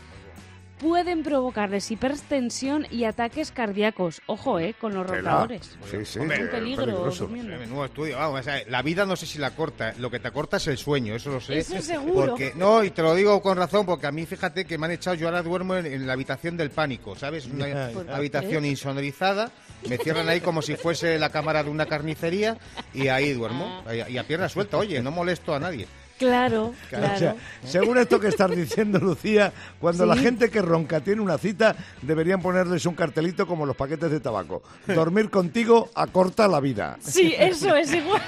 pueden 0.79 1.23
provocarles 1.23 1.89
hipertensión 1.89 2.85
y 2.91 3.05
ataques 3.05 3.51
cardíacos. 3.51 4.21
Ojo, 4.27 4.59
eh, 4.59 4.75
con 4.79 4.93
los 4.93 5.07
roncadores. 5.07 5.77
Sí, 5.89 6.05
sí, 6.05 6.19
Hombre, 6.19 6.37
eh, 6.37 6.43
Un 6.43 6.49
peligro. 6.49 7.11
Menudo 7.29 7.85
estudio, 7.85 8.17
vamos, 8.17 8.41
o 8.41 8.43
sea, 8.43 8.61
la 8.67 8.81
vida 8.81 9.05
no 9.05 9.15
sé 9.15 9.25
si 9.25 9.39
la 9.39 9.51
corta, 9.51 9.93
lo 9.97 10.11
que 10.11 10.19
te 10.19 10.27
acorta 10.27 10.57
es 10.57 10.67
el 10.67 10.77
sueño, 10.77 11.15
eso 11.15 11.31
lo 11.31 11.41
sé. 11.41 11.59
Eso 11.59 11.81
seguro. 11.81 12.31
Porque, 12.31 12.53
no, 12.55 12.83
y 12.83 12.91
te 12.91 13.01
lo 13.01 13.15
digo 13.15 13.41
con 13.41 13.57
razón, 13.57 13.85
porque 13.85 14.07
a 14.07 14.11
mí 14.11 14.25
fíjate 14.25 14.65
que 14.65 14.77
me 14.77 14.85
han 14.85 14.91
echado, 14.91 15.15
yo 15.15 15.27
ahora 15.27 15.41
duermo 15.41 15.75
en, 15.75 15.85
en 15.85 16.05
la 16.05 16.13
habitación 16.13 16.57
del 16.57 16.71
pánico, 16.71 17.15
¿sabes? 17.15 17.45
Una 17.47 17.89
habitación 18.13 18.65
insonorizada, 18.65 19.51
me 19.89 19.97
cierran 19.97 20.29
ahí 20.29 20.41
como 20.41 20.61
si 20.61 20.75
fuese 20.75 21.17
la 21.17 21.29
cámara 21.29 21.63
de 21.63 21.69
una 21.69 21.85
carnicería 21.85 22.57
y 22.93 23.07
ahí 23.07 23.33
duermo, 23.33 23.83
y 23.91 24.13
y 24.15 24.17
a 24.17 24.23
pierna 24.23 24.49
suelta, 24.49 24.77
oye, 24.77 25.01
no 25.01 25.11
molesto 25.11 25.55
a 25.55 25.59
nadie. 25.59 25.87
Claro, 26.17 26.67
O 26.67 26.73
claro. 26.89 27.17
sea, 27.19 27.35
según 27.65 27.97
esto 27.97 28.19
que 28.19 28.29
estás 28.29 28.49
diciendo, 28.55 28.99
Lucía, 28.99 29.51
cuando 29.79 30.05
la 30.05 30.15
gente 30.15 30.49
que 30.49 30.61
ronca 30.61 31.01
tiene 31.01 31.21
una 31.21 31.37
cita, 31.37 31.75
deberían 32.01 32.41
ponerles 32.41 32.85
un 32.85 32.95
cartelito 32.95 33.45
como 33.45 33.65
los 33.65 33.75
paquetes 33.75 34.09
de 34.11 34.19
tabaco. 34.21 34.63
Dormir 34.87 35.29
contigo 35.29 35.89
acorta 35.93 36.47
la 36.47 36.59
vida. 36.61 36.97
Sí, 37.01 37.33
eso 37.37 37.75
es 37.75 37.93
igual. 37.93 38.21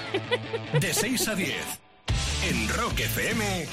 De 0.82 0.94
6 0.94 1.28
a 1.30 1.36
10, 1.36 1.56
en 2.50 2.70
Rock 2.76 3.00
FM, 3.00 3.66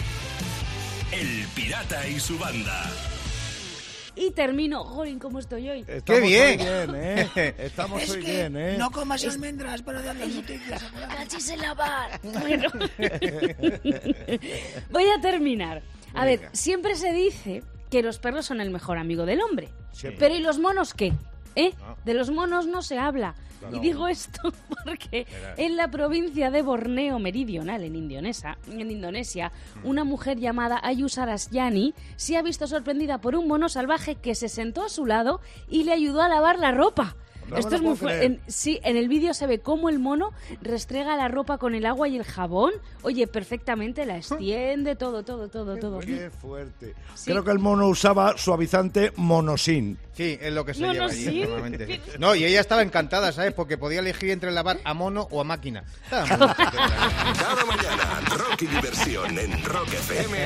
El 1.13 1.47
Pirata 1.55 2.07
y 2.07 2.21
su 2.21 2.39
banda. 2.39 2.85
Y 4.17 4.31
termino. 4.31 4.85
Jolín, 4.85 5.19
¿cómo 5.19 5.39
estoy 5.39 5.69
hoy? 5.69 5.85
Estamos 5.89 6.23
bien! 6.23 6.61
Hoy 6.61 6.87
bien 6.87 6.95
¿eh? 6.95 7.55
Estamos 7.59 8.11
hoy 8.11 8.21
bien, 8.21 8.57
¿eh? 8.57 8.79
comas 8.93 9.25
almendras 9.25 9.83
para 9.83 10.03
dar 10.03 10.17
las 10.17 10.29
noticias. 10.29 10.85
¡Cachis 11.17 11.51
en 11.51 11.61
la 11.61 11.75
bar! 11.75 12.21
Bueno. 12.41 12.69
Voy 14.91 15.05
a 15.05 15.21
terminar. 15.21 15.83
A 16.15 16.25
ver, 16.25 16.49
siempre 16.53 16.95
se 16.95 17.13
dice 17.13 17.63
que 17.91 18.03
los 18.03 18.19
perros 18.19 18.47
son 18.47 18.61
el 18.61 18.71
mejor 18.71 18.99
amigo 18.99 19.27
del 19.27 19.41
hombre. 19.41 19.69
Siempre. 19.93 20.19
Pero 20.19 20.35
¿y 20.37 20.41
los 20.41 20.59
monos 20.59 20.95
qué? 20.95 21.13
¿Eh? 21.57 21.75
De 22.05 22.15
los 22.15 22.31
monos 22.31 22.67
no 22.67 22.83
se 22.83 22.99
habla. 22.99 23.35
Y 23.73 23.81
digo 23.81 24.09
esto 24.09 24.53
porque 24.85 25.27
en 25.57 25.77
la 25.77 25.89
provincia 25.89 26.51
de 26.51 26.63
Borneo 26.63 27.19
Meridional, 27.19 27.83
en 27.83 27.97
Indonesia, 27.97 28.59
en 28.71 28.91
Indonesia 28.91 29.53
una 29.83 30.05
mujer 30.05 30.39
llamada 30.39 30.81
Ayu 30.83 31.09
Sarasyani 31.09 31.95
se 32.17 32.37
ha 32.37 32.43
visto 32.43 32.67
sorprendida 32.67 33.21
por 33.21 33.37
un 33.37 33.49
mono 33.49 33.69
salvaje 33.69 34.17
que 34.17 34.35
se 34.35 34.49
sentó 34.49 34.85
a 34.85 34.89
su 34.89 35.07
lado 35.07 35.41
y 35.69 35.85
le 35.85 35.93
ayudó 35.93 36.23
a 36.23 36.29
lavar 36.29 36.59
la 36.59 36.73
ropa. 36.73 37.17
No 37.49 37.57
Esto 37.57 37.75
es 37.77 37.81
muy 37.83 37.95
puedo 37.95 37.97
fu- 37.97 38.05
creer. 38.07 38.23
en- 38.25 38.41
Sí, 38.47 38.81
en 38.85 38.97
el 38.97 39.09
vídeo 39.09 39.35
se 39.35 39.47
ve 39.47 39.61
cómo 39.61 39.89
el 39.89 39.99
mono 39.99 40.31
restrega 40.63 41.17
la 41.17 41.29
ropa 41.29 41.59
con 41.59 41.75
el 41.75 41.87
agua 41.87 42.09
y 42.09 42.17
el 42.17 42.25
jabón. 42.25 42.73
Oye, 43.03 43.27
perfectamente 43.27 44.07
la 44.07 44.17
extiende, 44.19 44.97
todo, 44.97 45.23
todo, 45.25 45.49
todo, 45.49 45.77
todo. 45.77 46.01
Qué 46.01 46.31
fuerte. 46.31 46.95
Sí. 47.15 47.31
Creo 47.31 47.45
que 47.45 47.51
el 47.51 47.59
mono 47.59 47.89
usaba 47.89 48.37
suavizante 48.39 49.13
monosin. 49.17 49.99
Sí, 50.15 50.39
es 50.41 50.53
lo 50.53 50.65
que 50.65 50.75
se 50.75 50.81
No, 50.83 50.93
lleva 50.93 51.07
no, 51.07 51.13
allí 51.13 51.25
sí. 51.25 51.41
normalmente. 51.41 52.01
No, 52.21 52.35
y 52.37 52.45
ella 52.45 52.61
estaba 52.61 52.83
encantada, 52.83 53.33
¿sabes? 53.33 53.53
Porque 53.53 53.77
podía 53.77 53.99
elegir 53.99 54.31
entre 54.31 54.53
lavar 54.53 54.79
a 54.85 54.95
mono 54.95 55.27
o 55.33 55.41
a 55.41 55.45
máquina. 55.45 55.83
Cada 56.11 57.65
mañana, 57.67 58.21
rock 58.31 58.63
y 58.63 58.67
diversión 58.67 59.39
en 59.39 59.65
Rock 59.65 59.89
FM 59.93 60.39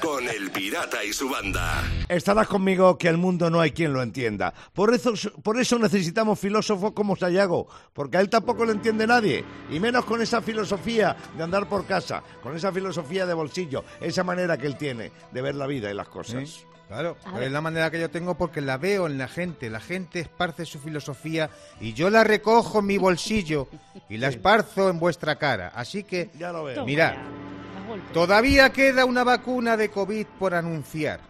con 0.00 0.26
El 0.28 0.50
Pirata 0.50 1.04
y 1.04 1.12
su 1.12 1.28
banda. 1.28 1.82
Estarás 2.08 2.46
conmigo 2.48 2.96
que 2.96 3.08
el 3.08 3.18
mundo 3.18 3.50
no 3.50 3.60
hay 3.60 3.72
quien 3.72 3.92
lo 3.92 4.02
entienda. 4.02 4.54
Por 4.72 4.94
eso, 4.94 5.12
por 5.42 5.60
eso 5.60 5.78
necesitamos 6.00 6.38
filósofos 6.38 6.92
como 6.92 7.14
Sayago, 7.14 7.68
porque 7.92 8.16
a 8.16 8.20
él 8.20 8.30
tampoco 8.30 8.64
le 8.64 8.72
entiende 8.72 9.06
nadie, 9.06 9.44
y 9.70 9.78
menos 9.78 10.04
con 10.06 10.22
esa 10.22 10.40
filosofía 10.40 11.14
de 11.36 11.42
andar 11.42 11.68
por 11.68 11.86
casa, 11.86 12.22
con 12.42 12.56
esa 12.56 12.72
filosofía 12.72 13.26
de 13.26 13.34
bolsillo, 13.34 13.84
esa 14.00 14.24
manera 14.24 14.56
que 14.56 14.66
él 14.66 14.76
tiene 14.76 15.12
de 15.30 15.42
ver 15.42 15.54
la 15.54 15.66
vida 15.66 15.90
y 15.90 15.94
las 15.94 16.08
cosas. 16.08 16.48
Sí, 16.48 16.64
Claro, 16.88 17.16
pero 17.22 17.46
es 17.46 17.52
la 17.52 17.60
manera 17.60 17.88
que 17.88 18.00
yo 18.00 18.10
tengo 18.10 18.36
porque 18.36 18.60
la 18.60 18.76
veo 18.76 19.06
en 19.06 19.16
la 19.16 19.28
gente. 19.28 19.70
La 19.70 19.78
gente 19.78 20.18
esparce 20.18 20.66
su 20.66 20.80
filosofía 20.80 21.48
y 21.80 21.92
yo 21.92 22.10
la 22.10 22.24
recojo 22.24 22.80
en 22.80 22.86
mi 22.86 22.98
bolsillo 22.98 23.68
y 24.08 24.16
la 24.16 24.26
esparzo 24.26 24.90
en 24.90 24.98
vuestra 24.98 25.36
cara. 25.36 25.70
Así 25.72 26.02
que, 26.02 26.30
Ya 26.36 26.50
lo 26.50 26.64
veo. 26.64 26.74
Toma 26.74 26.86
Mira. 26.86 27.12
ya, 27.14 27.80
a 27.84 27.86
golpe. 27.86 28.12
todavía 28.12 28.72
queda 28.72 29.04
una 29.04 29.22
vacuna 29.22 29.76
de 29.76 29.88
COVID 29.88 30.26
por 30.36 30.52
anunciar. 30.52 31.29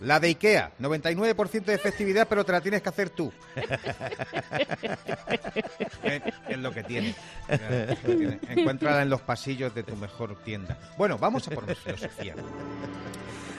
La 0.00 0.18
de 0.18 0.28
IKEA, 0.28 0.72
99% 0.80 1.64
de 1.64 1.74
efectividad, 1.74 2.26
pero 2.26 2.44
te 2.44 2.52
la 2.52 2.60
tienes 2.60 2.82
que 2.82 2.88
hacer 2.88 3.10
tú. 3.10 3.32
Es 6.48 6.58
lo 6.58 6.72
que 6.72 6.82
tiene. 6.82 7.14
Encuéntrala 8.48 9.02
en 9.02 9.10
los 9.10 9.20
pasillos 9.20 9.74
de 9.74 9.82
tu 9.82 9.94
mejor 9.96 10.42
tienda. 10.42 10.78
Bueno, 10.98 11.18
vamos 11.18 11.46
a 11.46 11.50
por 11.52 11.66
más 11.66 11.78
filosofía. 11.78 12.34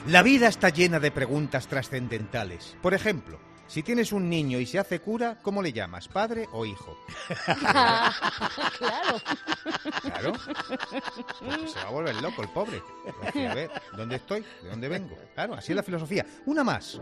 La 0.08 0.22
vida 0.22 0.48
está 0.48 0.68
llena 0.68 1.00
de 1.00 1.10
preguntas 1.10 1.68
trascendentales. 1.68 2.76
Por 2.82 2.92
ejemplo, 2.92 3.38
si 3.72 3.82
tienes 3.82 4.12
un 4.12 4.28
niño 4.28 4.60
y 4.60 4.66
se 4.66 4.78
hace 4.78 5.00
cura, 5.00 5.38
¿cómo 5.40 5.62
le 5.62 5.72
llamas? 5.72 6.06
¿Padre 6.06 6.46
o 6.52 6.66
hijo? 6.66 6.94
claro. 8.76 9.22
Claro. 10.02 10.32
Porque 11.38 11.68
se 11.68 11.78
va 11.78 11.88
a 11.88 11.90
volver 11.90 12.14
loco 12.16 12.42
el 12.42 12.50
pobre. 12.50 12.82
Porque, 13.22 13.48
a 13.48 13.54
ver, 13.54 13.70
¿dónde 13.96 14.16
estoy? 14.16 14.44
¿De 14.62 14.68
dónde 14.68 14.90
vengo? 14.90 15.16
Claro, 15.32 15.54
así 15.54 15.72
es 15.72 15.76
la 15.76 15.82
filosofía. 15.82 16.26
Una 16.44 16.62
más. 16.62 17.00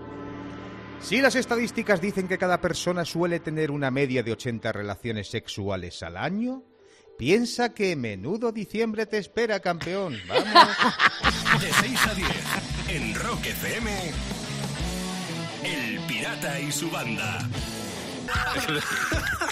Si 1.02 1.20
las 1.20 1.34
estadísticas 1.34 2.00
dicen 2.00 2.28
que 2.28 2.38
cada 2.38 2.60
persona 2.60 3.04
suele 3.04 3.40
tener 3.40 3.72
una 3.72 3.90
media 3.90 4.22
de 4.22 4.30
80 4.30 4.70
relaciones 4.70 5.28
sexuales 5.28 6.00
al 6.04 6.16
año, 6.16 6.62
piensa 7.18 7.74
que 7.74 7.96
menudo 7.96 8.52
diciembre 8.52 9.06
te 9.06 9.18
espera, 9.18 9.58
campeón. 9.58 10.20
Vamos. 10.28 10.44
De 11.60 11.72
6 11.72 12.06
a 12.06 12.14
10 12.14 12.30
en 12.90 13.14
Rock 13.16 13.44
FM. 13.44 14.49
El 15.64 16.00
Pirata 16.06 16.60
y 16.60 16.70
su 16.72 16.90
banda. 16.90 17.38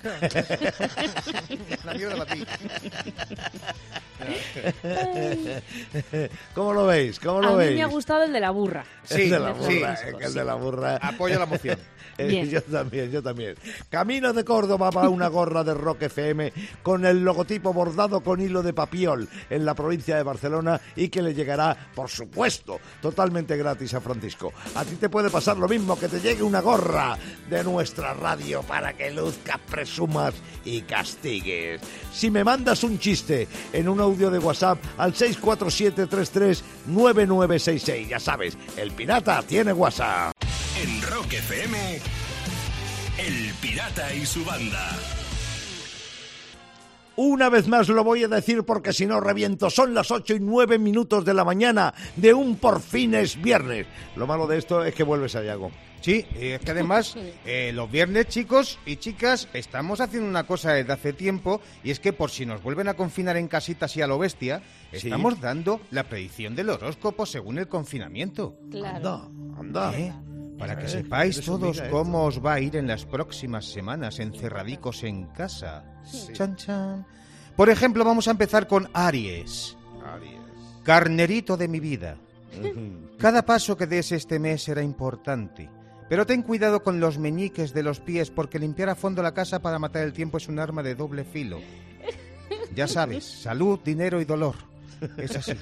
La 1.86 1.94
mierda 1.94 2.18
para 2.26 2.34
ti. 2.34 2.44
¿Cómo 6.54 6.74
lo 6.74 6.86
veis? 6.88 7.20
¿Cómo 7.20 7.40
A 7.40 7.42
lo 7.44 7.52
mí 7.54 7.58
veis? 7.58 7.76
me 7.76 7.84
ha 7.84 7.88
gustado 7.88 8.24
el 8.24 8.34
de 8.34 8.40
la 8.40 8.52
burra. 8.52 8.84
Sí, 9.04 9.24
el 9.24 9.30
de 9.32 9.40
la 9.40 9.56
sí. 9.56 9.76
burra, 9.80 9.96
que 10.20 10.26
el 10.26 10.34
de 10.34 10.44
la 10.44 10.56
burra. 10.56 10.96
Apoyo 11.02 11.40
la 11.40 11.46
moción. 11.46 11.78
Eh, 12.18 12.28
Bien. 12.28 12.50
Yo 12.50 12.62
también, 12.62 13.10
yo 13.10 13.24
también. 13.24 13.56
Camino 13.90 14.34
de 14.34 14.44
Córdoba 14.44 14.90
va 14.92 15.08
una 15.08 15.30
gorra 15.30 15.64
de 15.64 15.74
Rock 15.74 16.04
FM 16.04 16.52
con 16.84 17.06
el 17.06 17.24
logotipo 17.24 17.72
bordado 17.74 18.20
con 18.22 18.42
hilo 18.42 18.62
de 18.62 18.74
papiol 18.74 19.30
en 19.50 19.64
la 19.66 19.74
provincia 19.74 20.18
de 20.18 20.24
Barcelona 20.24 20.80
y 20.98 21.08
que 21.08 21.22
le 21.22 21.34
llegará, 21.34 21.76
por 21.96 22.10
supuesto, 22.10 22.80
totalmente 23.02 23.56
gratis 23.56 23.94
a 23.94 24.02
Francisco. 24.02 24.52
A 24.76 24.84
ti 24.84 24.98
te 24.98 25.08
puede 25.08 25.30
pasar 25.30 25.58
lo 25.58 25.70
mismo, 25.70 25.98
que 25.98 26.10
te 26.10 26.20
llegue 26.20 26.44
una 26.44 26.60
gorra 26.60 27.18
de 27.50 27.64
nuestra 27.64 28.14
radio 28.14 28.31
para 28.68 28.94
que 28.94 29.10
luzcas, 29.12 29.60
presumas 29.70 30.34
y 30.64 30.82
castigues. 30.82 31.82
Si 32.14 32.32
me 32.32 32.44
mandas 32.44 32.84
un 32.84 33.00
chiste 33.00 33.48
en 33.74 33.90
un 33.90 34.00
audio 34.00 34.30
de 34.30 34.38
WhatsApp 34.40 34.78
al 34.98 35.14
647339966, 35.14 38.08
ya 38.08 38.20
sabes, 38.20 38.58
el 38.78 38.92
pirata 38.92 39.42
tiene 39.44 39.74
WhatsApp. 39.74 40.34
En 40.82 41.02
Rock 41.02 41.34
FM. 41.34 42.00
El 43.18 43.54
Pirata 43.62 44.14
y 44.16 44.26
su 44.26 44.44
banda. 44.44 44.98
Una 47.18 47.50
vez 47.50 47.68
más 47.68 47.90
lo 47.90 48.04
voy 48.04 48.24
a 48.24 48.28
decir 48.28 48.64
porque 48.64 48.94
si 48.94 49.06
no 49.06 49.20
reviento. 49.20 49.70
Son 49.70 49.94
las 49.94 50.12
8 50.12 50.36
y 50.36 50.40
9 50.40 50.80
minutos 50.80 51.26
de 51.26 51.34
la 51.34 51.44
mañana 51.44 51.94
de 52.16 52.34
un 52.34 52.56
por 52.56 52.82
fin 52.82 53.14
es 53.16 53.40
viernes. 53.42 53.86
Lo 54.16 54.26
malo 54.28 54.48
de 54.48 54.58
esto 54.58 54.84
es 54.84 54.96
que 54.96 55.04
vuelves 55.04 55.36
a 55.36 55.44
Yago. 55.44 55.72
Sí, 56.00 56.26
y 56.40 56.48
es 56.48 56.62
que 56.62 56.72
además 56.72 57.16
eh, 57.46 57.72
los 57.76 57.92
viernes, 57.92 58.28
chicos 58.28 58.80
y 58.88 58.96
chicas, 58.96 59.50
estamos 59.54 60.02
haciendo 60.02 60.28
una 60.28 60.48
cosa 60.48 60.74
desde 60.74 60.94
hace 60.94 61.14
tiempo 61.14 61.62
y 61.84 61.92
es 61.92 62.00
que 62.00 62.12
por 62.14 62.32
si 62.32 62.46
nos 62.46 62.64
vuelven 62.64 62.88
a 62.88 62.96
confinar 62.96 63.38
en 63.38 63.48
casitas 63.48 63.96
y 63.98 64.02
a 64.02 64.08
lo 64.08 64.18
bestia, 64.18 64.64
Sí. 64.92 65.08
estamos 65.08 65.40
dando 65.40 65.80
la 65.92 66.04
predicción 66.04 66.54
del 66.56 66.70
horóscopo 66.70 67.26
según 67.26 67.60
el 67.60 67.68
confinamiento. 67.68 68.56
Claro. 68.72 69.32
Anda, 69.58 69.90
anda. 69.90 69.98
¿Eh? 70.00 70.14
Para 70.62 70.78
que 70.78 70.88
sepáis 70.88 71.42
todos 71.42 71.82
cómo 71.90 72.24
os 72.26 72.38
va 72.38 72.54
a 72.54 72.60
ir 72.62 72.76
en 72.76 72.86
las 72.86 73.04
próximas 73.06 73.66
semanas 73.66 74.20
encerradicos 74.20 75.04
en 75.04 75.26
casa. 75.34 75.84
Chan, 76.34 76.56
chan. 76.56 77.06
Por 77.56 77.72
ejemplo, 77.72 78.06
vamos 78.06 78.28
a 78.28 78.32
empezar 78.32 78.68
con 78.68 78.88
Aries. 78.94 79.76
Carnerito 80.84 81.58
de 81.58 81.68
mi 81.68 81.80
vida. 81.80 82.16
Cada 83.18 83.44
paso 83.44 83.76
que 83.76 83.88
des 83.88 84.12
este 84.12 84.38
mes 84.38 84.62
será 84.62 84.84
importante. 84.84 85.68
Pero 86.08 86.28
ten 86.28 86.44
cuidado 86.44 86.84
con 86.84 87.00
los 87.00 87.18
meñiques 87.18 87.74
de 87.74 87.82
los 87.82 88.00
pies 88.00 88.30
porque 88.30 88.60
limpiar 88.60 88.90
a 88.90 88.96
fondo 88.96 89.24
la 89.24 89.34
casa 89.34 89.64
para 89.64 89.80
matar 89.80 90.04
el 90.04 90.14
tiempo 90.14 90.38
es 90.38 90.48
un 90.48 90.60
arma 90.60 90.84
de 90.84 90.94
doble 90.94 91.24
filo. 91.24 91.60
Ya 92.76 92.88
sabes, 92.88 93.26
salud, 93.26 93.80
dinero 93.84 94.22
y 94.22 94.26
dolor. 94.26 94.71
Es 95.18 95.36
así. 95.36 95.54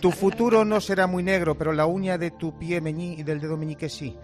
Tu 0.00 0.10
futuro 0.10 0.64
no 0.64 0.80
será 0.80 1.06
muy 1.06 1.22
negro, 1.22 1.56
pero 1.58 1.72
la 1.72 1.86
uña 1.86 2.16
de 2.18 2.30
tu 2.30 2.58
pie 2.58 2.80
meñi- 2.82 3.22
del 3.24 3.40
dedo 3.40 3.56
meñique 3.56 3.88
sí. 3.88 4.16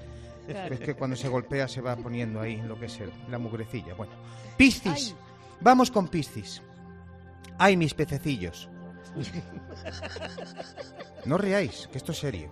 Es 0.48 0.78
que 0.80 0.94
cuando 0.94 1.16
se 1.16 1.28
golpea 1.28 1.66
se 1.68 1.80
va 1.80 1.96
poniendo 1.96 2.40
ahí 2.40 2.56
lo 2.62 2.78
que 2.78 2.86
es 2.86 3.00
el- 3.00 3.10
la 3.30 3.38
mugrecilla. 3.38 3.94
Bueno, 3.94 4.12
Piscis. 4.56 5.14
Vamos 5.60 5.90
con 5.90 6.08
Piscis. 6.08 6.62
Ay, 7.58 7.76
mis 7.76 7.94
pececillos. 7.94 8.68
No 11.24 11.38
reáis, 11.38 11.88
que 11.90 11.98
esto 11.98 12.12
es 12.12 12.18
serio. 12.18 12.50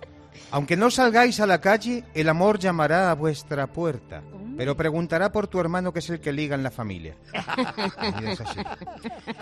Aunque 0.51 0.77
no 0.77 0.91
salgáis 0.91 1.39
a 1.41 1.47
la 1.47 1.61
calle, 1.61 2.05
el 2.15 2.29
amor 2.29 2.59
llamará 2.59 3.11
a 3.11 3.15
vuestra 3.15 3.69
puerta, 3.69 4.23
pero 4.57 4.77
preguntará 4.77 5.33
por 5.33 5.47
tu 5.47 5.61
hermano 5.61 5.93
que 5.93 5.99
es 5.99 6.11
el 6.11 6.21
que 6.21 6.33
liga 6.33 6.55
en 6.55 6.63
la 6.63 6.71
familia. 6.71 7.17
Es 8.23 8.41
así. 8.41 8.61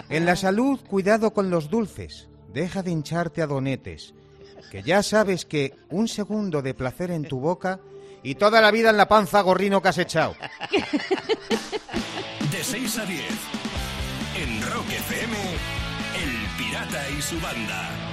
En 0.09 0.27
la 0.27 0.37
salud, 0.37 0.81
cuidado 0.87 1.33
con 1.33 1.51
los 1.51 1.71
dulces. 1.71 2.29
Deja 2.53 2.83
de 2.83 2.91
hincharte 2.91 3.43
a 3.43 3.47
donetes, 3.47 4.15
que 4.71 4.83
ya 4.83 5.03
sabes 5.03 5.45
que 5.45 5.75
un 5.91 6.09
segundo 6.09 6.61
de 6.63 6.75
placer 6.75 7.11
en 7.11 7.25
tu 7.25 7.41
boca 7.41 7.81
y 8.23 8.35
toda 8.35 8.61
la 8.61 8.71
vida 8.71 8.91
en 8.91 8.97
la 8.97 9.09
panza 9.09 9.41
gorrino 9.41 9.81
que 9.81 9.89
has 9.89 9.99
echado. 9.99 10.35
De 12.51 12.63
6 12.63 12.99
a 12.99 13.05
10. 13.07 13.23
En 14.37 14.63
Rock 14.71 14.89
FM, 14.89 15.37
El 16.23 16.59
Pirata 16.59 17.11
y 17.11 17.23
su 17.23 17.41
banda. 17.41 18.12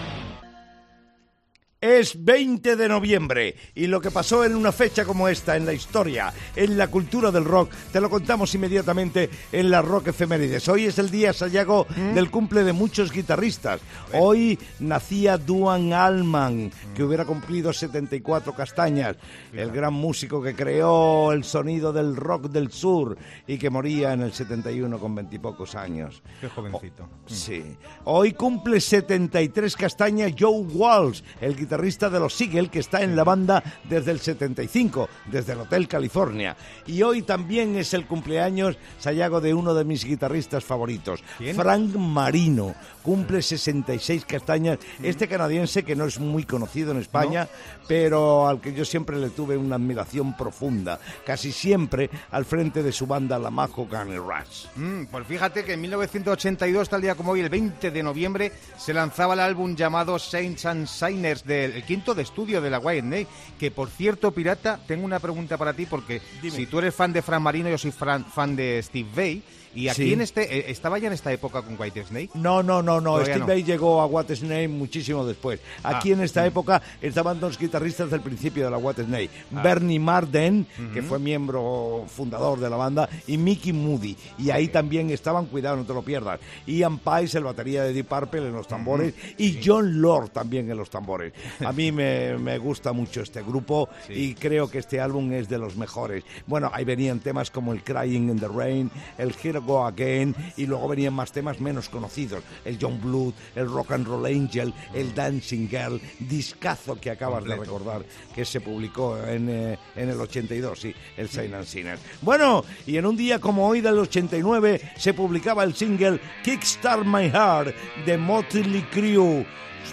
Es 1.81 2.25
20 2.25 2.75
de 2.75 2.89
noviembre 2.89 3.55
y 3.73 3.87
lo 3.87 4.01
que 4.01 4.11
pasó 4.11 4.43
en 4.43 4.53
una 4.53 4.73
fecha 4.73 5.05
como 5.05 5.29
esta 5.29 5.55
en 5.55 5.65
la 5.65 5.71
historia, 5.71 6.33
en 6.57 6.77
la 6.77 6.89
cultura 6.89 7.31
del 7.31 7.45
rock, 7.45 7.71
te 7.93 8.01
lo 8.01 8.09
contamos 8.09 8.53
inmediatamente 8.53 9.29
en 9.49 9.71
la 9.71 9.81
Rock 9.81 10.07
Efemérides. 10.07 10.67
Hoy 10.67 10.87
es 10.87 10.99
el 10.99 11.09
día, 11.09 11.31
Sayago, 11.31 11.87
del 12.13 12.29
cumple 12.29 12.65
de 12.65 12.73
muchos 12.73 13.13
guitarristas. 13.13 13.79
Hoy 14.11 14.59
nacía 14.79 15.37
Duan 15.37 15.93
Allman, 15.93 16.69
que 16.93 17.01
hubiera 17.05 17.23
cumplido 17.23 17.71
74 17.71 18.53
castañas, 18.53 19.15
el 19.53 19.71
gran 19.71 19.93
músico 19.93 20.43
que 20.43 20.55
creó 20.55 21.31
el 21.31 21.45
sonido 21.45 21.93
del 21.93 22.17
rock 22.17 22.49
del 22.49 22.73
sur 22.73 23.17
y 23.47 23.57
que 23.57 23.69
moría 23.69 24.11
en 24.11 24.23
el 24.23 24.33
71 24.33 24.99
con 24.99 25.15
veintipocos 25.15 25.75
años. 25.75 26.21
Qué 26.41 26.49
jovencito. 26.49 27.07
Sí. 27.25 27.63
Hoy 28.03 28.33
cumple 28.33 28.81
73 28.81 29.77
castañas 29.77 30.33
Joe 30.37 30.59
Walsh, 30.59 31.21
el 31.39 31.55
guitarrista 31.55 31.68
de 31.69 32.19
los 32.19 32.39
Eagles, 32.41 32.69
que 32.69 32.79
está 32.79 33.01
en 33.01 33.15
la 33.15 33.23
banda 33.23 33.63
desde 33.87 34.11
el 34.11 34.19
75, 34.19 35.09
desde 35.31 35.53
el 35.53 35.61
Hotel 35.61 35.87
California. 35.87 36.55
Y 36.87 37.01
hoy 37.03 37.21
también 37.21 37.75
es 37.77 37.93
el 37.93 38.05
cumpleaños, 38.05 38.77
Sayago, 38.99 39.39
de 39.41 39.53
uno 39.53 39.73
de 39.73 39.85
mis 39.85 40.03
guitarristas 40.03 40.63
favoritos, 40.63 41.23
¿Quién? 41.37 41.55
Frank 41.55 41.95
Marino. 41.95 42.75
Cumple 43.03 43.41
66 43.41 44.25
castañas. 44.25 44.79
Este 45.01 45.27
canadiense 45.27 45.83
que 45.83 45.95
no 45.95 46.05
es 46.05 46.19
muy 46.19 46.43
conocido 46.43 46.91
en 46.91 46.97
España, 46.97 47.47
pero 47.87 48.47
al 48.47 48.61
que 48.61 48.73
yo 48.73 48.85
siempre 48.85 49.17
le 49.17 49.29
tuve 49.29 49.57
una 49.57 49.75
admiración 49.75 50.35
profunda. 50.35 50.99
Casi 51.25 51.51
siempre 51.51 52.09
al 52.31 52.45
frente 52.45 52.83
de 52.83 52.91
su 52.91 53.07
banda, 53.07 53.39
la 53.39 53.49
Majo 53.49 53.85
Gun 53.85 54.15
Rush. 54.15 54.65
Mm, 54.75 55.05
pues 55.05 55.25
fíjate 55.27 55.63
que 55.63 55.73
en 55.73 55.81
1982, 55.81 56.89
tal 56.89 57.01
día 57.01 57.15
como 57.15 57.31
hoy, 57.31 57.39
el 57.41 57.49
20 57.49 57.89
de 57.89 58.03
noviembre, 58.03 58.51
se 58.77 58.93
lanzaba 58.93 59.33
el 59.33 59.39
álbum 59.39 59.75
llamado 59.75 60.19
Saints 60.19 60.65
and 60.65 60.87
Signers, 60.87 61.43
del 61.61 61.71
el 61.73 61.83
quinto 61.83 62.13
de 62.15 62.23
estudio 62.23 62.61
de 62.61 62.69
la 62.69 62.79
Whitney. 62.79 63.27
Que 63.59 63.71
por 63.71 63.89
cierto, 63.89 64.31
Pirata, 64.31 64.79
tengo 64.87 65.05
una 65.05 65.19
pregunta 65.19 65.57
para 65.57 65.73
ti, 65.73 65.85
porque 65.85 66.21
si 66.51 66.65
tú 66.65 66.79
eres 66.79 66.95
fan 66.95 67.13
de 67.13 67.21
Fran 67.21 67.41
Marino, 67.41 67.69
yo 67.69 67.77
soy 67.77 67.91
fran- 67.91 68.25
fan 68.25 68.55
de 68.55 68.81
Steve 68.83 69.09
Vai. 69.15 69.43
Y 69.75 69.87
aquí 69.87 70.03
Sí. 70.03 70.13
en 70.13 70.21
este, 70.21 70.57
eh, 70.57 70.65
¿estaba 70.71 70.97
ya 70.99 71.07
en 71.07 71.13
esta 71.13 71.31
época 71.31 71.61
con 71.61 71.75
White 71.79 72.03
Snake? 72.05 72.29
No, 72.33 72.63
no, 72.63 72.81
no, 72.81 72.99
no. 72.99 73.11
Todavía 73.13 73.25
Steve 73.35 73.39
no. 73.39 73.45
Vai 73.47 73.63
llegó 73.63 74.01
a 74.01 74.05
What 74.05 74.33
Snake 74.33 74.67
muchísimo 74.67 75.25
después. 75.25 75.59
Aquí 75.83 76.11
Ah. 76.11 76.13
en 76.15 76.21
esta 76.21 76.45
época 76.45 76.81
estaban 77.01 77.39
dos 77.39 77.57
guitarristas 77.57 78.09
del 78.09 78.21
principio 78.21 78.65
de 78.65 78.71
la 78.71 78.77
What 78.77 78.95
Snake. 78.97 79.29
Bernie 79.51 79.99
Marden, 79.99 80.65
que 80.93 81.01
fue 81.01 81.19
miembro 81.19 82.05
fundador 82.07 82.59
de 82.59 82.69
la 82.69 82.75
banda, 82.77 83.09
y 83.27 83.37
Mickey 83.37 83.73
Moody. 83.73 84.15
Y 84.37 84.49
ahí 84.51 84.67
también 84.69 85.09
estaban, 85.11 85.45
cuidado, 85.45 85.77
no 85.77 85.85
te 85.85 85.93
lo 85.93 86.01
pierdas. 86.01 86.39
Ian 86.65 86.97
Paice, 86.99 87.37
el 87.37 87.43
batería 87.43 87.83
de 87.83 87.93
Deep 87.93 88.07
Purple 88.07 88.47
en 88.47 88.53
los 88.53 88.67
tambores, 88.67 89.13
y 89.37 89.59
John 89.63 90.01
Lord 90.01 90.29
también 90.29 90.69
en 90.71 90.77
los 90.77 90.89
tambores. 90.89 91.33
A 91.65 91.71
mí 91.71 91.91
me, 91.91 92.37
me 92.37 92.57
gusta 92.57 92.91
mucho 92.93 93.21
este 93.21 93.41
grupo 93.43 93.89
y 94.09 94.33
creo 94.33 94.69
que 94.69 94.79
este 94.79 94.99
álbum 94.99 95.31
es 95.33 95.47
de 95.49 95.57
los 95.57 95.75
mejores. 95.75 96.23
Bueno, 96.47 96.69
ahí 96.73 96.85
venían 96.85 97.19
temas 97.19 97.51
como 97.51 97.73
el 97.73 97.83
Crying 97.83 98.29
in 98.29 98.39
the 98.39 98.47
Rain, 98.47 98.89
el 99.17 99.33
Here 99.43 99.58
Go 99.59 99.85
Again, 99.85 100.35
y 100.57 100.65
luego 100.65 100.87
venían 100.87 101.13
más 101.13 101.31
temas 101.31 101.59
menos 101.59 101.89
conocidos, 101.89 102.43
el 102.65 102.77
John 102.79 102.99
Blood, 103.01 103.33
el 103.55 103.69
Rock 103.69 103.91
and 103.91 104.07
Roll 104.07 104.25
Angel, 104.25 104.73
el 104.93 105.13
Dancing 105.13 105.67
Girl, 105.67 106.01
discazo 106.19 106.99
que 106.99 107.11
acabas 107.11 107.43
de 107.43 107.55
recordar, 107.55 108.03
que 108.33 108.45
se 108.45 108.61
publicó 108.61 109.17
en, 109.17 109.49
eh, 109.49 109.79
en 109.95 110.09
el 110.09 110.19
82, 110.19 110.79
sí, 110.79 110.93
el 111.17 111.29
Saint 111.29 111.53
and 111.53 111.65
Sinner. 111.65 111.99
Bueno, 112.21 112.63
y 112.85 112.97
en 112.97 113.05
un 113.05 113.15
día 113.15 113.39
como 113.39 113.67
hoy 113.67 113.81
del 113.81 113.99
89 113.99 114.81
se 114.97 115.13
publicaba 115.13 115.63
el 115.63 115.75
single 115.75 116.19
Kickstart 116.43 117.05
My 117.05 117.29
Heart 117.29 117.75
de 118.05 118.17
Motley 118.17 118.81
Crue. 118.91 119.45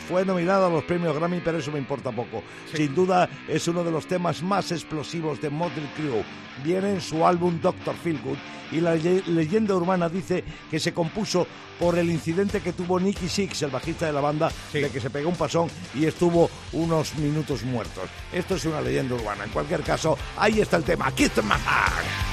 Fue 0.09 0.25
nominado 0.25 0.67
a 0.67 0.71
los 0.71 0.85
premios 0.85 1.15
Grammy, 1.17 1.41
pero 1.45 1.59
eso 1.59 1.73
me 1.73 1.79
importa 1.79 2.13
poco. 2.13 2.43
Sin 2.75 2.95
duda 2.95 3.29
es 3.49 3.67
uno 3.69 3.83
de 3.85 3.91
los 3.91 4.07
temas 4.07 4.43
más 4.43 4.71
explosivos 4.73 5.41
de 5.41 5.51
Motley 5.51 5.89
Crue. 5.97 6.25
Viene 6.65 6.91
en 6.93 7.01
su 7.01 7.27
álbum 7.27 7.61
Doctor 7.61 7.95
Feelgood 7.97 8.39
y 8.73 8.81
la 8.81 8.95
le- 8.95 9.23
leyenda 9.27 9.75
urbana 9.75 10.09
dice 10.09 10.43
que 10.71 10.81
se 10.81 10.93
compuso 10.95 11.47
por 11.79 11.99
el 11.99 12.11
incidente 12.11 12.61
que 12.61 12.73
tuvo 12.73 12.99
Nicky 12.99 13.29
Six, 13.29 13.63
el 13.63 13.71
bajista 13.71 14.07
de 14.07 14.13
la 14.13 14.21
banda, 14.23 14.51
de 14.73 14.91
que 14.91 15.01
se 15.01 15.11
pegó 15.11 15.29
un 15.29 15.37
pasón 15.37 15.69
y 15.95 16.07
estuvo 16.07 16.49
unos 16.73 17.15
minutos 17.17 17.63
muertos. 17.65 18.09
Esto 18.33 18.55
es 18.57 18.65
una 18.65 18.81
leyenda 18.81 19.15
urbana. 19.15 19.45
En 19.45 19.51
cualquier 19.51 19.83
caso, 19.83 20.17
ahí 20.39 20.61
está 20.61 20.79
el 20.79 20.85
tema. 20.85 21.11
Kiss 21.13 21.31
My 21.43 21.51
Heart. 21.51 22.26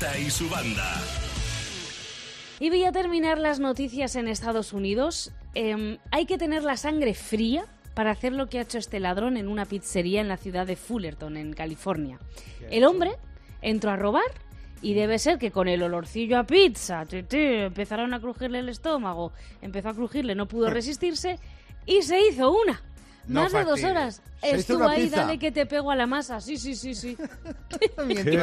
Y 0.00 0.30
su 0.30 0.48
banda. 0.48 0.94
Y 2.58 2.70
voy 2.70 2.84
a 2.84 2.92
terminar 2.92 3.38
las 3.38 3.60
noticias 3.60 4.16
en 4.16 4.28
Estados 4.28 4.72
Unidos. 4.72 5.30
Em, 5.54 5.98
hay 6.10 6.24
que 6.24 6.38
tener 6.38 6.64
la 6.64 6.78
sangre 6.78 7.12
fría 7.12 7.66
para 7.94 8.12
hacer 8.12 8.32
lo 8.32 8.48
que 8.48 8.58
ha 8.58 8.62
hecho 8.62 8.78
este 8.78 8.98
ladrón 8.98 9.36
en 9.36 9.46
una 9.46 9.66
pizzería 9.66 10.22
en 10.22 10.28
la 10.28 10.38
ciudad 10.38 10.66
de 10.66 10.76
Fullerton, 10.76 11.36
en 11.36 11.52
California. 11.52 12.18
El 12.70 12.84
hombre 12.84 13.12
entró 13.60 13.90
a 13.90 13.96
robar 13.96 14.24
y 14.80 14.94
debe 14.94 15.18
ser 15.18 15.38
que 15.38 15.50
con 15.50 15.68
el 15.68 15.82
olorcillo 15.82 16.38
a 16.38 16.44
pizza 16.44 17.04
empezaron 17.10 18.14
a 18.14 18.20
crujirle 18.20 18.60
el 18.60 18.70
estómago, 18.70 19.32
empezó 19.60 19.90
a 19.90 19.94
crujirle, 19.94 20.34
no 20.34 20.48
pudo 20.48 20.70
resistirse 20.70 21.38
y 21.84 22.00
se 22.00 22.26
hizo 22.26 22.50
una. 22.50 22.82
No 23.26 23.42
Más 23.42 23.52
de 23.52 23.64
dos 23.64 23.84
horas. 23.84 24.22
Estuvo 24.42 24.88
ahí, 24.88 25.04
pizza. 25.04 25.16
dale 25.22 25.38
que 25.38 25.52
te 25.52 25.66
pego 25.66 25.90
a 25.90 25.96
la 25.96 26.06
masa. 26.06 26.40
Sí, 26.40 26.56
sí, 26.56 26.74
sí, 26.74 26.94
sí. 26.94 27.16
Qué 27.68 27.90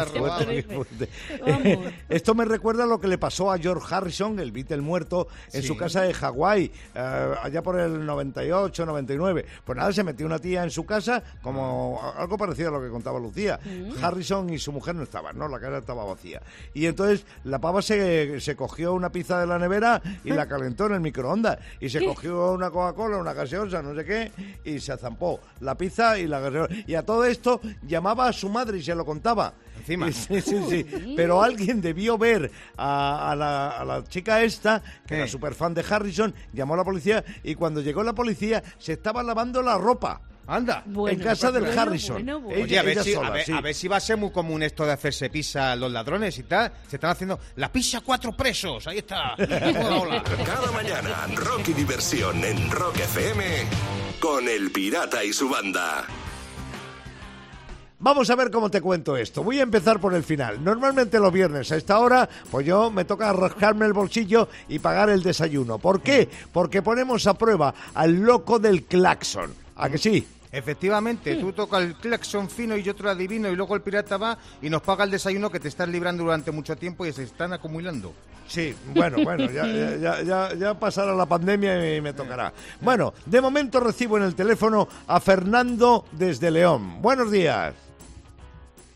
robaba. 0.05 0.37
fuerte, 0.37 0.63
qué 0.63 0.75
fuerte. 0.75 1.09
Vamos. 1.45 1.93
Esto 2.09 2.35
me 2.35 2.45
recuerda 2.45 2.83
a 2.83 2.87
lo 2.87 2.99
que 2.99 3.07
le 3.07 3.17
pasó 3.17 3.51
a 3.51 3.57
George 3.57 3.93
Harrison, 3.93 4.39
el 4.39 4.51
Beatle 4.51 4.81
muerto, 4.81 5.27
en 5.53 5.61
Sí. 5.61 5.67
su 5.67 5.75
casa 5.77 6.01
de 6.01 6.13
Hawái, 6.13 6.71
eh, 6.95 7.33
allá 7.41 7.61
por 7.63 7.79
el 7.79 8.05
98, 8.05 8.85
99. 8.85 9.45
Pues 9.65 9.77
nada, 9.77 9.91
se 9.91 10.03
metió 10.03 10.25
una 10.25 10.39
tía 10.39 10.63
en 10.63 10.69
su 10.71 10.85
casa, 10.85 11.23
como 11.41 11.99
algo 12.15 12.37
parecido 12.37 12.69
a 12.69 12.71
lo 12.73 12.81
que 12.81 12.89
contaba 12.89 13.19
Lucía. 13.19 13.59
Harrison 14.01 14.49
y 14.51 14.59
su 14.59 14.71
mujer 14.71 14.95
no 14.95 15.03
estaban, 15.03 15.37
¿no? 15.37 15.47
La 15.47 15.59
casa 15.59 15.77
estaba 15.79 16.05
vacía. 16.05 16.41
Y 16.73 16.85
entonces 16.85 17.25
la 17.43 17.59
pava 17.59 17.81
se, 17.81 18.39
se 18.39 18.55
cogió 18.55 18.93
una 18.93 19.11
pizza 19.11 19.39
de 19.39 19.47
la 19.47 19.57
nevera 19.59 20.01
y 20.23 20.29
la 20.31 20.47
calentó 20.47 20.85
en 20.87 20.93
el 20.93 20.99
microondas. 21.01 21.57
Y 21.79 21.89
se 21.89 22.05
cogió 22.05 22.51
una 22.53 22.69
Coca-Cola, 22.69 23.17
una 23.17 23.33
gaseosa, 23.33 23.81
no 23.81 23.95
sé 23.95 24.05
qué, 24.05 24.31
y 24.63 24.79
se 24.79 24.95
zampó 24.97 25.39
la 25.61 25.75
pizza 25.75 25.86
y 26.17 26.27
la 26.27 26.39
gaseosa. 26.39 26.73
Y 26.85 26.95
a 26.95 27.03
todo 27.03 27.25
esto 27.25 27.61
llamaba 27.85 28.27
a 28.27 28.33
su 28.33 28.49
madre 28.49 28.77
y 28.79 28.83
se 28.83 28.95
lo 28.95 29.05
contaba. 29.05 29.53
Encima. 29.79 30.09
Y 30.09 30.13
Sí, 30.13 30.41
sí, 30.41 30.57
sí. 30.69 31.13
Pero 31.15 31.41
alguien 31.41 31.81
debió 31.81 32.17
ver 32.17 32.51
a, 32.77 33.31
a 33.31 33.35
la, 33.35 33.69
a 33.69 33.85
la 33.85 34.03
chica 34.03 34.41
esta, 34.43 34.81
que 34.81 35.07
¿Qué? 35.07 35.15
era 35.15 35.27
súper 35.27 35.53
fan 35.55 35.73
de 35.73 35.85
Harrison, 35.87 36.33
llamó 36.53 36.73
a 36.73 36.77
la 36.77 36.83
policía 36.83 37.23
y 37.43 37.55
cuando 37.55 37.81
llegó 37.81 38.03
la 38.03 38.13
policía 38.13 38.63
se 38.77 38.93
estaba 38.93 39.23
lavando 39.23 39.61
la 39.61 39.77
ropa. 39.77 40.21
Anda. 40.49 40.81
Bueno, 40.85 41.17
en 41.19 41.23
casa 41.27 41.51
del 41.51 41.63
bueno, 41.65 41.81
Harrison. 41.81 42.15
bueno, 42.15 42.39
bueno. 42.39 42.55
Ella- 42.57 42.63
Oye, 42.65 42.79
a 42.79 42.83
ver, 42.83 43.03
si, 43.03 43.13
sola, 43.13 43.27
a, 43.27 43.31
ver, 43.31 43.45
sí. 43.45 43.51
a 43.51 43.61
ver 43.61 43.75
si 43.75 43.87
va 43.89 43.97
a 43.97 43.99
ser 43.99 44.15
muy 44.17 44.31
común 44.31 44.63
esto 44.63 44.85
de 44.85 44.93
hacerse 44.93 45.29
pizza 45.29 45.73
a 45.73 45.75
los 45.75 45.91
ladrones 45.91 46.37
y 46.39 46.43
tal. 46.43 46.71
Se 46.87 46.95
están 46.95 47.11
haciendo 47.11 47.37
la 47.57 47.69
pizza 47.71 47.99
cuatro 48.01 48.31
presos. 48.31 48.87
Ahí 48.87 48.99
está. 48.99 49.35
Hola, 49.35 49.97
hola. 50.01 50.23
Cada 50.45 50.71
mañana, 50.71 51.27
rock 51.35 51.67
y 51.67 51.73
diversión 51.73 52.43
en 52.45 52.71
Rock 52.71 52.95
FM 52.97 53.43
con 54.21 54.47
El 54.47 54.71
Pirata 54.71 55.21
y 55.23 55.33
su 55.33 55.49
banda. 55.49 56.05
Vamos 57.99 58.29
a 58.29 58.35
ver 58.35 58.51
cómo 58.51 58.69
te 58.69 58.79
cuento 58.79 59.17
esto. 59.17 59.43
Voy 59.43 59.59
a 59.59 59.63
empezar 59.63 59.99
por 59.99 60.13
el 60.13 60.23
final. 60.23 60.63
Normalmente 60.63 61.19
los 61.19 61.33
viernes 61.33 61.71
a 61.71 61.77
esta 61.77 61.99
hora, 61.99 62.29
pues 62.51 62.65
yo 62.65 62.91
me 62.91 63.05
toca 63.05 63.33
rascarme 63.33 63.87
el 63.87 63.93
bolsillo 63.93 64.47
y 64.69 64.77
pagar 64.77 65.09
el 65.09 65.23
desayuno. 65.23 65.79
¿Por 65.79 66.01
qué? 66.01 66.29
Porque 66.53 66.83
ponemos 66.83 67.25
a 67.25 67.33
prueba 67.33 67.73
al 67.95 68.19
loco 68.21 68.59
del 68.59 68.83
claxon. 68.83 69.51
¿A 69.79 69.89
que 69.89 69.97
sí? 69.97 70.27
Efectivamente, 70.57 71.35
tú 71.35 71.53
tocas 71.53 71.83
el 71.83 71.93
claxon 71.93 72.49
fino 72.49 72.75
y 72.75 72.81
yo 72.81 72.93
otro 72.93 73.11
adivino 73.11 73.47
y 73.47 73.55
luego 73.55 73.75
el 73.75 73.81
pirata 73.83 74.17
va 74.17 74.39
y 74.59 74.71
nos 74.71 74.81
paga 74.81 75.03
el 75.03 75.11
desayuno 75.11 75.51
que 75.51 75.59
te 75.59 75.67
estás 75.67 75.87
librando 75.87 76.23
durante 76.23 76.49
mucho 76.49 76.75
tiempo 76.75 77.05
y 77.05 77.13
se 77.13 77.21
están 77.21 77.53
acumulando. 77.53 78.11
Sí, 78.47 78.73
bueno, 78.95 79.17
bueno, 79.23 79.51
ya, 79.51 79.67
ya, 79.67 80.23
ya, 80.23 80.55
ya 80.55 80.73
pasará 80.73 81.13
la 81.13 81.27
pandemia 81.27 81.95
y 81.95 82.01
me 82.01 82.11
tocará. 82.11 82.51
Bueno, 82.81 83.13
de 83.27 83.39
momento 83.39 83.79
recibo 83.79 84.17
en 84.17 84.23
el 84.23 84.33
teléfono 84.33 84.87
a 85.05 85.19
Fernando 85.19 86.05
desde 86.13 86.49
León. 86.49 87.03
Buenos 87.03 87.29
días. 87.29 87.75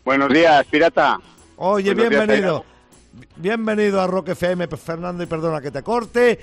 Buenos 0.04 0.32
días, 0.32 0.66
pirata. 0.68 1.20
Oye, 1.58 1.94
Buenos 1.94 2.10
días, 2.10 2.26
bienvenido. 2.26 2.64
Bienvenido 3.36 4.00
a 4.00 4.06
Rock 4.06 4.30
FM, 4.30 4.66
Fernando, 4.68 5.22
y 5.22 5.26
perdona 5.26 5.60
que 5.60 5.70
te 5.70 5.82
corte. 5.82 6.40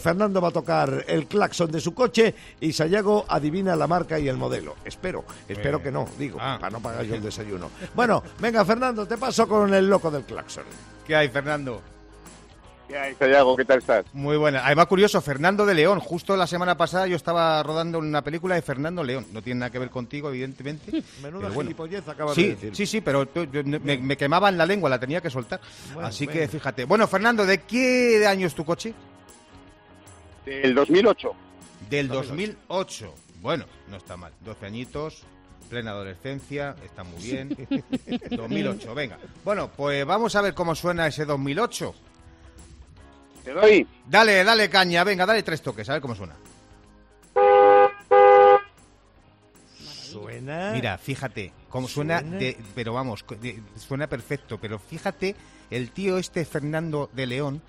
Fernando 0.00 0.40
va 0.40 0.48
a 0.48 0.52
tocar 0.52 1.04
el 1.08 1.26
claxon 1.26 1.70
de 1.72 1.80
su 1.80 1.94
coche 1.94 2.34
y 2.60 2.72
Sayago 2.72 3.24
adivina 3.28 3.74
la 3.76 3.86
marca 3.86 4.18
y 4.18 4.28
el 4.28 4.36
modelo. 4.36 4.76
Espero, 4.84 5.24
espero 5.48 5.78
Eh, 5.78 5.82
que 5.82 5.90
no, 5.90 6.08
digo, 6.18 6.38
ah. 6.40 6.58
para 6.60 6.70
no 6.70 6.80
pagar 6.80 7.04
yo 7.04 7.14
el 7.16 7.22
desayuno. 7.22 7.70
Bueno, 7.94 8.22
venga, 8.38 8.64
Fernando, 8.64 9.06
te 9.06 9.16
paso 9.16 9.48
con 9.48 9.72
el 9.74 9.88
loco 9.88 10.10
del 10.10 10.22
claxon. 10.24 10.64
¿Qué 11.06 11.16
hay, 11.16 11.28
Fernando? 11.28 11.80
¿Qué 12.86 12.98
hay, 12.98 13.14
Sayago? 13.14 13.56
¿Qué 13.56 13.64
tal 13.64 13.78
estás? 13.78 14.04
Muy 14.12 14.36
buena. 14.36 14.66
Además, 14.66 14.86
curioso, 14.86 15.20
Fernando 15.20 15.64
de 15.64 15.74
León. 15.74 16.00
Justo 16.00 16.36
la 16.36 16.46
semana 16.48 16.76
pasada 16.76 17.06
yo 17.06 17.14
estaba 17.14 17.62
rodando 17.62 17.98
una 18.00 18.22
película 18.22 18.56
de 18.56 18.62
Fernando 18.62 19.04
León. 19.04 19.26
No 19.32 19.42
tiene 19.42 19.60
nada 19.60 19.70
que 19.70 19.78
ver 19.78 19.90
contigo, 19.90 20.28
evidentemente. 20.28 20.90
Menuda 21.22 21.48
bueno. 21.50 21.68
gilipollez 21.68 22.06
acabas 22.08 22.34
de 22.36 22.42
Sí, 22.42 22.48
decir. 22.50 22.76
sí, 22.76 22.86
sí, 22.86 23.00
pero 23.00 23.32
yo- 23.32 23.62
me, 23.64 23.96
me 23.98 24.16
quemaba 24.16 24.48
en 24.48 24.58
la 24.58 24.66
lengua, 24.66 24.90
la 24.90 24.98
tenía 24.98 25.20
que 25.20 25.30
soltar. 25.30 25.60
Bueno, 25.94 26.08
Así 26.08 26.26
que 26.26 26.48
fíjate. 26.48 26.84
Bueno, 26.84 27.06
Fernando, 27.06 27.46
¿de 27.46 27.62
qué 27.62 28.26
año 28.26 28.46
es 28.48 28.54
tu 28.54 28.64
coche? 28.64 28.92
Del 30.44 30.74
2008. 30.74 31.32
Del 31.88 32.08
2008. 32.08 33.14
Bueno, 33.40 33.64
no 33.88 33.96
está 33.96 34.16
mal. 34.16 34.32
12 34.44 34.66
añitos, 34.66 35.22
plena 35.68 35.92
adolescencia, 35.92 36.74
está 36.84 37.04
muy 37.04 37.22
bien. 37.22 37.56
2008, 38.30 38.94
venga. 38.94 39.18
Bueno, 39.44 39.70
pues 39.76 40.04
vamos 40.04 40.34
a 40.36 40.42
ver 40.42 40.54
cómo 40.54 40.74
suena 40.74 41.06
ese 41.06 41.24
2008. 41.24 41.94
¿Te 43.44 43.52
doy? 43.52 43.86
Dale, 44.06 44.44
dale 44.44 44.68
caña, 44.68 45.02
venga, 45.04 45.24
dale 45.24 45.42
tres 45.42 45.62
toques, 45.62 45.88
a 45.88 45.94
ver 45.94 46.02
cómo 46.02 46.14
suena. 46.14 46.36
Suena. 49.78 50.72
Mira, 50.72 50.98
fíjate, 50.98 51.52
cómo 51.68 51.86
suena, 51.88 52.20
Suena. 52.20 52.36
de- 52.38 52.56
pero 52.74 52.92
vamos, 52.92 53.24
de- 53.40 53.62
suena 53.78 54.08
perfecto, 54.08 54.58
pero 54.58 54.78
fíjate, 54.78 55.36
el 55.70 55.92
tío 55.92 56.18
este 56.18 56.44
Fernando 56.44 57.08
de 57.12 57.26
León 57.26 57.62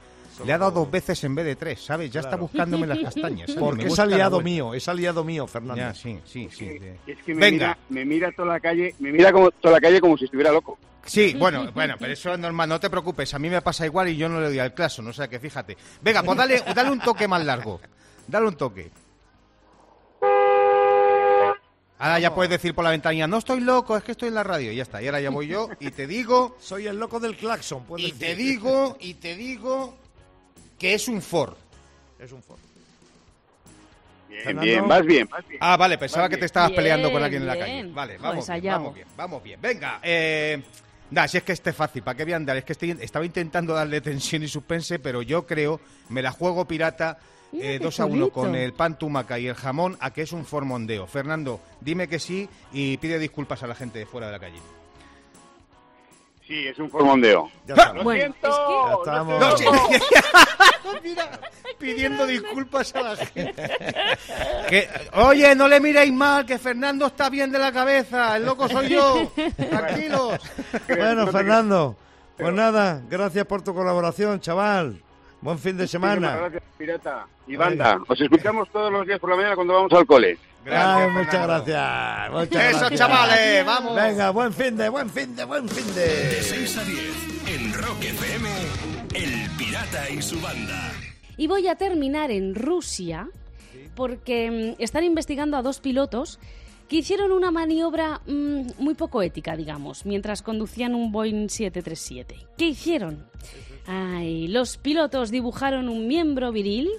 le 0.45 0.53
ha 0.53 0.57
dado 0.57 0.71
dos 0.71 0.91
veces 0.91 1.23
en 1.23 1.35
vez 1.35 1.45
de 1.45 1.55
tres, 1.55 1.83
¿sabes? 1.83 2.11
Ya 2.11 2.21
está 2.21 2.35
buscándome 2.35 2.87
las 2.87 2.99
castañas. 2.99 3.47
¿sabes? 3.47 3.59
Porque 3.63 3.87
es 3.87 3.99
aliado 3.99 4.41
mío, 4.41 4.73
es 4.73 4.87
aliado 4.87 5.23
mío, 5.23 5.47
Fernando. 5.47 5.81
Ya, 5.81 5.93
sí, 5.93 6.19
sí, 6.25 6.49
sí. 6.51 6.79
Es 7.07 7.17
que 7.23 7.33
me 7.35 7.41
Venga. 7.41 7.67
mira, 7.67 7.77
me 7.89 8.05
mira 8.05 8.31
toda 8.31 8.49
la 8.53 8.59
calle, 8.59 8.95
me 8.99 9.11
mira 9.11 9.31
como 9.31 9.51
toda 9.51 9.75
la 9.75 9.81
calle 9.81 9.99
como 10.01 10.17
si 10.17 10.25
estuviera 10.25 10.51
loco. 10.51 10.77
Sí, 11.05 11.35
bueno, 11.37 11.71
bueno, 11.73 11.95
pero 11.99 12.13
eso 12.13 12.31
es 12.31 12.39
normal, 12.39 12.69
no 12.69 12.79
te 12.79 12.89
preocupes, 12.89 13.33
a 13.33 13.39
mí 13.39 13.49
me 13.49 13.61
pasa 13.61 13.85
igual 13.87 14.09
y 14.09 14.17
yo 14.17 14.29
no 14.29 14.39
le 14.39 14.47
doy 14.47 14.59
al 14.59 14.73
claso, 14.75 15.01
no 15.01 15.11
sé 15.11 15.27
que 15.27 15.39
fíjate. 15.39 15.75
Venga, 16.01 16.21
pues 16.21 16.37
dale, 16.37 16.63
dale 16.75 16.91
un 16.91 16.99
toque 16.99 17.27
más 17.27 17.43
largo, 17.43 17.81
dale 18.27 18.47
un 18.47 18.55
toque. 18.55 18.91
Ahora 21.97 22.19
ya 22.19 22.33
puedes 22.33 22.49
decir 22.49 22.73
por 22.73 22.83
la 22.83 22.89
ventanilla, 22.89 23.27
no 23.27 23.37
estoy 23.37 23.59
loco, 23.59 23.95
es 23.95 24.03
que 24.03 24.13
estoy 24.13 24.29
en 24.29 24.33
la 24.35 24.43
radio, 24.43 24.71
y 24.71 24.75
ya 24.75 24.83
está, 24.83 25.01
y 25.03 25.05
ahora 25.05 25.21
ya 25.21 25.29
voy 25.29 25.47
yo 25.47 25.69
y 25.79 25.91
te 25.91 26.07
digo, 26.07 26.55
Soy 26.59 26.87
el 26.87 26.97
loco 26.97 27.19
del 27.19 27.35
claxon, 27.37 27.83
puedes 27.85 28.07
y 28.07 28.11
decir. 28.11 28.27
te 28.27 28.35
digo, 28.35 28.97
y 28.99 29.13
te 29.15 29.35
digo 29.35 29.97
que 30.81 30.93
es 30.95 31.07
un 31.07 31.21
Ford. 31.21 31.53
Es 32.19 32.31
un 32.31 32.41
Ford. 32.41 32.57
Bien, 34.27 34.43
Fernando. 34.43 34.61
bien, 34.65 34.87
vas 34.87 35.05
bien, 35.05 35.27
vas 35.29 35.47
bien. 35.47 35.59
Ah, 35.61 35.77
vale, 35.77 35.97
pensaba 35.97 36.23
Vas 36.23 36.29
que 36.29 36.35
te 36.35 36.39
bien. 36.39 36.45
estabas 36.45 36.69
Bien, 36.69 36.75
peleando 36.77 37.11
con 37.11 37.21
alguien 37.23 37.41
en 37.43 37.47
la 37.47 37.53
bien. 37.55 37.65
calle. 37.67 37.83
Vale, 37.93 38.13
Joder, 38.17 38.21
vamos 38.21 38.35
bien, 38.35 38.45
Sayago. 38.47 38.77
vamos 38.79 38.95
bien, 38.95 39.07
vamos 39.15 39.43
bien. 39.43 39.61
Venga, 39.61 39.99
eh... 40.03 40.61
Da, 41.11 41.27
si 41.27 41.35
es 41.37 41.43
que 41.43 41.51
este 41.51 41.71
es 41.71 41.75
fácil, 41.75 42.03
¿para 42.03 42.15
qué 42.15 42.23
voy 42.23 42.31
a 42.31 42.37
andar? 42.37 42.55
Es 42.55 42.63
que 42.63 42.71
estoy- 42.71 42.97
estaba 43.01 43.25
intentando 43.25 43.73
darle 43.73 43.99
tensión 43.99 44.43
y 44.43 44.47
suspense, 44.47 44.97
pero 44.97 45.21
yo 45.21 45.45
creo, 45.45 45.81
me 46.07 46.21
la 46.21 46.31
juego 46.31 46.65
pirata 46.65 47.19
eh, 47.51 47.59
qué 47.77 47.79
2 47.79 47.99
a 47.99 48.05
1 48.05 48.13
chulito. 48.15 48.31
con 48.31 48.55
el 48.55 48.71
pan 48.71 48.97
tumaca 48.97 49.37
y 49.37 49.45
el 49.47 49.55
jamón 49.55 49.97
a 49.99 50.11
que 50.13 50.21
es 50.21 50.31
un 50.31 50.45
formondeo. 50.45 51.05
Fernando, 51.07 51.59
dime 51.81 52.07
que 52.07 52.17
sí 52.17 52.47
y 52.71 52.95
pide 52.95 53.19
disculpas 53.19 53.61
a 53.61 53.67
la 53.67 53.75
gente 53.75 53.99
de 53.99 54.05
fuera 54.05 54.27
de 54.27 54.31
la 54.33 54.39
calle. 54.39 54.59
Sí, 56.51 56.67
es 56.67 56.77
un 56.79 56.89
formondeo. 56.89 57.49
Ya 57.65 57.75
estamos. 57.75 58.03
Bueno, 58.03 58.19
siento, 58.21 58.49
es 58.49 58.57
que- 58.57 58.89
Ya 58.89 58.95
estamos. 58.97 59.39
No, 59.39 59.57
sí. 59.57 59.65
Mira, 61.03 61.39
pidiendo 61.77 62.25
disculpas 62.27 62.93
a 62.93 63.01
la 63.01 63.15
gente. 63.15 63.53
Que, 64.67 64.89
oye, 65.13 65.55
no 65.55 65.69
le 65.69 65.79
miréis 65.79 66.11
mal, 66.11 66.45
que 66.45 66.59
Fernando 66.59 67.05
está 67.05 67.29
bien 67.29 67.53
de 67.53 67.57
la 67.59 67.71
cabeza, 67.71 68.35
el 68.35 68.45
loco 68.45 68.67
soy 68.67 68.89
yo. 68.89 69.31
Tranquilos. 69.69 70.41
Bueno, 70.89 71.27
Fernando, 71.27 71.95
pues 72.35 72.53
nada, 72.53 73.01
gracias 73.09 73.45
por 73.45 73.61
tu 73.61 73.73
colaboración, 73.73 74.41
chaval. 74.41 75.01
Buen 75.39 75.57
fin 75.57 75.77
de 75.77 75.83
Muchísimas 75.83 76.15
semana. 76.15 76.35
Gracias, 76.37 76.63
pirata. 76.77 77.27
Y 77.47 77.55
banda, 77.55 77.97
os 78.09 78.19
escuchamos 78.19 78.69
todos 78.71 78.91
los 78.91 79.07
días 79.07 79.19
por 79.21 79.29
la 79.29 79.37
mañana 79.37 79.55
cuando 79.55 79.73
vamos 79.73 79.93
al 79.93 80.05
cole. 80.05 80.37
Ay, 80.69 81.09
muchas 81.09 81.47
gracias. 81.47 82.31
Muchas 82.31 82.65
Eso, 82.65 82.79
gracias. 82.79 82.99
chavales, 82.99 83.65
vamos. 83.65 83.95
Venga, 83.95 84.29
buen 84.29 84.53
fin 84.53 84.77
de, 84.77 84.89
buen 84.89 85.09
fin 85.09 85.35
de, 85.35 85.43
buen 85.45 85.67
fin 85.67 85.95
De 85.95 86.01
de. 86.07 86.43
6 86.43 86.77
a 86.77 86.83
10 86.83 86.99
en 87.47 87.73
Rock 87.73 88.03
FM, 88.03 88.49
El 89.15 89.49
Pirata 89.57 90.09
y 90.09 90.21
su 90.21 90.39
banda. 90.39 90.91
Y 91.37 91.47
voy 91.47 91.67
a 91.67 91.75
terminar 91.75 92.29
en 92.31 92.53
Rusia 92.53 93.27
porque 93.95 94.75
mm, 94.77 94.81
están 94.81 95.03
investigando 95.03 95.57
a 95.57 95.61
dos 95.61 95.79
pilotos 95.79 96.39
que 96.87 96.97
hicieron 96.97 97.31
una 97.31 97.51
maniobra 97.51 98.21
mm, 98.27 98.71
muy 98.77 98.93
poco 98.93 99.21
ética, 99.21 99.55
digamos, 99.55 100.05
mientras 100.05 100.41
conducían 100.41 100.93
un 100.93 101.11
Boeing 101.11 101.49
737. 101.49 102.35
¿Qué 102.57 102.67
hicieron? 102.67 103.25
Ay, 103.87 104.47
los 104.47 104.77
pilotos 104.77 105.31
dibujaron 105.31 105.89
un 105.89 106.07
miembro 106.07 106.51
viril 106.51 106.89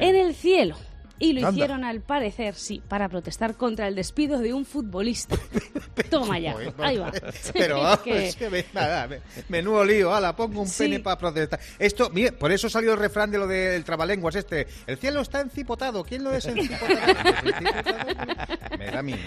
en 0.00 0.16
el 0.16 0.34
cielo. 0.34 0.76
Y 1.18 1.32
lo 1.32 1.40
Anda. 1.40 1.52
hicieron 1.52 1.84
al 1.84 2.00
parecer, 2.02 2.54
sí, 2.54 2.82
para 2.86 3.08
protestar 3.08 3.54
contra 3.56 3.88
el 3.88 3.94
despido 3.94 4.38
de 4.38 4.52
un 4.52 4.64
futbolista. 4.66 5.36
Toma 6.10 6.38
ya, 6.38 6.54
ahí 6.78 6.98
va. 6.98 7.10
Pero 7.54 7.80
vamos, 7.80 8.00
que- 8.00 8.64
nada, 8.74 9.06
me- 9.08 9.20
menudo 9.48 9.82
lío, 9.84 10.14
ala, 10.14 10.36
pongo 10.36 10.60
un 10.60 10.68
Sí. 10.68 10.84
pene 10.84 11.00
para 11.00 11.16
protestar. 11.18 11.58
Esto, 11.78 12.10
mire, 12.10 12.32
por 12.32 12.52
eso 12.52 12.68
salió 12.68 12.92
el 12.92 12.98
refrán 12.98 13.30
de 13.30 13.38
lo 13.38 13.46
del 13.46 13.82
trabalenguas 13.84 14.34
este. 14.34 14.66
El 14.86 14.98
cielo 14.98 15.20
está 15.22 15.40
encipotado, 15.40 16.04
¿quién 16.04 16.22
lo 16.22 16.34
es 16.34 16.44
encipotado? 16.44 16.94
me 18.78 18.86
da 18.90 19.02
miedo. 19.02 19.18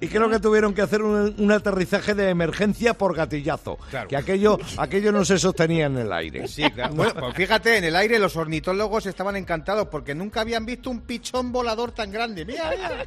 Y 0.00 0.08
creo 0.08 0.28
que 0.30 0.38
tuvieron 0.40 0.74
que 0.74 0.82
hacer 0.82 1.02
un, 1.02 1.34
un 1.38 1.52
aterrizaje 1.52 2.14
de 2.14 2.28
emergencia 2.30 2.94
por 2.94 3.14
gatillazo. 3.14 3.76
Claro. 3.90 4.08
Que 4.08 4.16
aquello, 4.16 4.58
aquello 4.76 5.12
no 5.12 5.24
se 5.24 5.38
sostenía 5.38 5.86
en 5.86 5.96
el 5.98 6.12
aire. 6.12 6.46
Sí, 6.48 6.70
claro. 6.70 6.94
Bueno, 6.94 7.14
pues 7.18 7.34
fíjate, 7.34 7.78
en 7.78 7.84
el 7.84 7.96
aire 7.96 8.18
los 8.18 8.36
ornitólogos 8.36 9.06
estaban 9.06 9.36
encantados 9.36 9.88
porque 9.88 10.14
nunca 10.14 10.40
habían 10.42 10.66
visto 10.66 10.90
un 10.90 10.97
pichón 11.00 11.52
volador 11.52 11.92
tan 11.92 12.10
grande. 12.10 12.44
Mira, 12.44 12.70
mira. 12.70 13.06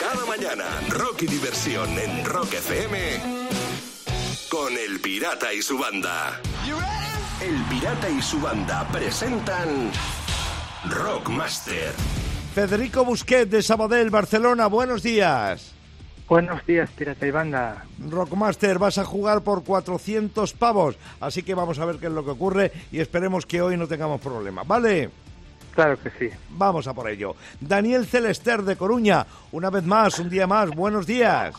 Cada 0.00 0.24
mañana, 0.26 0.64
rock 0.90 1.22
y 1.22 1.26
diversión 1.26 1.98
en 1.98 2.24
Rock 2.24 2.54
FM 2.54 3.54
con 4.50 4.72
El 4.72 5.00
Pirata 5.00 5.52
y 5.52 5.62
su 5.62 5.76
banda. 5.76 6.40
El 7.40 7.62
Pirata 7.64 8.08
y 8.08 8.22
su 8.22 8.40
banda 8.40 8.86
presentan 8.92 9.90
Rockmaster. 10.88 11.92
Federico 12.54 13.04
Busquet 13.04 13.48
de 13.48 13.62
Sabadell, 13.62 14.10
Barcelona, 14.10 14.68
buenos 14.68 15.02
días. 15.02 15.72
Buenos 16.28 16.64
días, 16.66 16.88
Pirata 16.90 17.26
y 17.26 17.30
Banda. 17.32 17.84
Rockmaster, 17.98 18.78
vas 18.78 18.98
a 18.98 19.04
jugar 19.04 19.42
por 19.42 19.64
400 19.64 20.52
pavos, 20.54 20.96
así 21.20 21.42
que 21.42 21.54
vamos 21.54 21.78
a 21.78 21.84
ver 21.84 21.96
qué 21.96 22.06
es 22.06 22.12
lo 22.12 22.24
que 22.24 22.30
ocurre 22.30 22.72
y 22.92 23.00
esperemos 23.00 23.46
que 23.46 23.60
hoy 23.60 23.76
no 23.76 23.88
tengamos 23.88 24.20
problemas, 24.20 24.66
¿vale? 24.66 25.10
Claro 25.74 25.98
que 26.00 26.10
sí. 26.10 26.34
Vamos 26.50 26.86
a 26.86 26.94
por 26.94 27.08
ello. 27.08 27.34
Daniel 27.60 28.06
Celester 28.06 28.62
de 28.62 28.76
Coruña, 28.76 29.26
una 29.52 29.70
vez 29.70 29.84
más, 29.84 30.18
un 30.18 30.30
día 30.30 30.46
más, 30.46 30.70
buenos 30.70 31.06
días. 31.06 31.54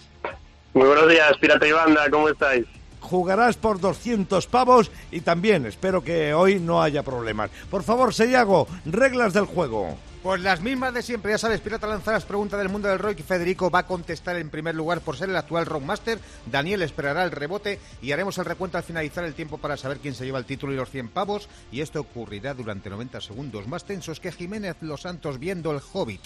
Muy 0.74 0.88
buenos 0.88 1.10
días, 1.10 1.38
pirata 1.40 1.68
y 1.68 1.72
banda, 1.72 2.10
¿cómo 2.10 2.30
estáis? 2.30 2.66
Jugarás 3.02 3.56
por 3.58 3.80
200 3.80 4.48
pavos 4.48 4.92
y 5.12 5.22
también 5.22 5.66
espero 5.66 6.04
que 6.04 6.34
hoy 6.34 6.60
no 6.60 6.82
haya 6.82 7.04
problemas. 7.04 7.52
Por 7.70 7.84
favor, 7.84 8.14
Seyago, 8.14 8.68
reglas 8.86 9.34
del 9.34 9.46
juego. 9.46 9.96
Pues 10.26 10.42
las 10.42 10.60
mismas 10.60 10.92
de 10.92 11.04
siempre, 11.04 11.34
ya 11.34 11.38
sabes, 11.38 11.62
Pirata 11.62 11.86
lanza 11.86 12.12
las 12.12 12.26
preguntas 12.26 12.58
del 12.58 12.70
mundo 12.70 12.88
del 12.88 12.98
rock 12.98 13.20
y 13.20 13.22
Federico 13.22 13.70
va 13.70 13.82
a 13.82 13.86
contestar 13.86 14.38
en 14.38 14.50
primer 14.50 14.74
lugar 14.74 15.02
por 15.02 15.16
ser 15.16 15.30
el 15.30 15.36
actual 15.36 15.68
Rockmaster, 15.68 16.18
Daniel 16.52 16.82
esperará 16.82 17.24
el 17.24 17.30
rebote 17.30 17.80
y 18.02 18.12
haremos 18.12 18.36
el 18.40 18.46
recuento 18.46 18.80
al 18.80 18.84
finalizar 18.84 19.24
el 19.24 19.36
tiempo 19.36 19.60
para 19.60 19.78
saber 19.78 20.00
quién 20.00 20.16
se 20.16 20.26
lleva 20.26 20.40
el 20.40 20.46
título 20.46 20.74
y 20.74 20.78
los 20.78 20.90
100 20.90 21.10
pavos 21.10 21.48
y 21.72 21.82
esto 21.82 22.00
ocurrirá 22.00 22.56
durante 22.56 22.90
90 22.90 23.22
segundos 23.22 23.68
más 23.68 23.86
tensos 23.86 24.20
que 24.20 24.32
Jiménez 24.32 24.78
Los 24.82 25.02
Santos 25.02 25.38
viendo 25.38 25.72
el 25.72 25.80
Hobbit. 25.94 26.22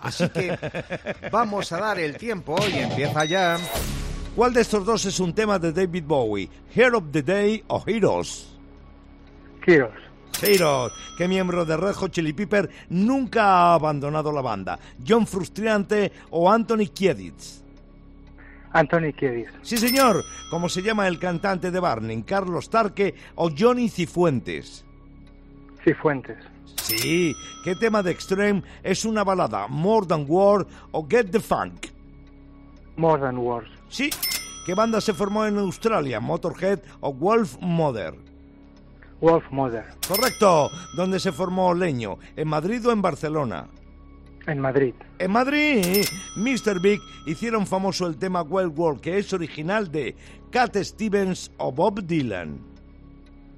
Así 0.00 0.28
que 0.30 0.58
vamos 1.30 1.70
a 1.70 1.78
dar 1.78 2.00
el 2.00 2.16
tiempo 2.16 2.56
y 2.68 2.78
empieza 2.78 3.24
ya. 3.24 3.56
¿Cuál 4.34 4.52
de 4.52 4.62
estos 4.62 4.84
dos 4.84 5.04
es 5.04 5.20
un 5.20 5.32
tema 5.32 5.60
de 5.60 5.72
David 5.72 6.02
Bowie? 6.04 6.50
Hero 6.74 6.98
of 6.98 7.04
the 7.12 7.22
Day 7.22 7.62
o 7.68 7.80
Heroes? 7.86 8.48
Heroes. 9.64 10.03
Heroes. 10.42 10.92
¿Qué 11.16 11.28
miembro 11.28 11.64
de 11.64 11.76
Red 11.76 11.94
Hot 11.94 12.12
Chili 12.12 12.32
Pepper 12.32 12.68
nunca 12.90 13.44
ha 13.44 13.74
abandonado 13.74 14.32
la 14.32 14.40
banda? 14.40 14.78
¿John 15.06 15.26
Frustriante 15.26 16.12
o 16.30 16.50
Anthony 16.50 16.86
Kiedis? 16.94 17.62
Anthony 18.72 19.12
Kiedis. 19.16 19.48
Sí, 19.62 19.76
señor. 19.76 20.24
¿Cómo 20.50 20.68
se 20.68 20.82
llama 20.82 21.06
el 21.06 21.18
cantante 21.18 21.70
de 21.70 21.80
Barney? 21.80 22.22
¿Carlos 22.22 22.68
Tarque 22.68 23.14
o 23.36 23.50
Johnny 23.56 23.88
Cifuentes? 23.88 24.84
Cifuentes. 25.84 26.38
Sí. 26.82 27.34
¿Qué 27.62 27.76
tema 27.76 28.02
de 28.02 28.10
Extreme 28.10 28.62
es 28.82 29.04
una 29.04 29.22
balada? 29.22 29.68
¿More 29.68 30.06
Than 30.06 30.26
War 30.28 30.66
o 30.90 31.06
Get 31.08 31.30
the 31.30 31.40
Funk? 31.40 31.86
More 32.96 33.20
Than 33.22 33.38
Wars. 33.38 33.68
Sí. 33.88 34.10
¿Qué 34.66 34.74
banda 34.74 35.00
se 35.00 35.14
formó 35.14 35.46
en 35.46 35.58
Australia? 35.58 36.20
¿Motorhead 36.20 36.80
o 37.00 37.12
Wolf 37.12 37.56
Mother? 37.60 38.14
Wolf 39.24 39.50
Mother. 39.50 39.84
Correcto. 40.06 40.70
¿Dónde 40.94 41.18
se 41.18 41.32
formó 41.32 41.72
Leño? 41.72 42.18
¿En 42.36 42.46
Madrid 42.46 42.86
o 42.86 42.92
en 42.92 43.00
Barcelona? 43.00 43.66
En 44.46 44.60
Madrid. 44.60 44.92
En 45.18 45.30
Madrid, 45.30 46.04
Mr. 46.36 46.78
Big 46.78 47.00
hicieron 47.24 47.66
famoso 47.66 48.06
el 48.06 48.18
tema 48.18 48.42
Wild 48.42 48.78
World, 48.78 49.00
que 49.00 49.16
es 49.16 49.32
original 49.32 49.90
de 49.90 50.14
Cat 50.50 50.76
Stevens 50.76 51.50
o 51.56 51.72
Bob 51.72 52.02
Dylan. 52.02 52.58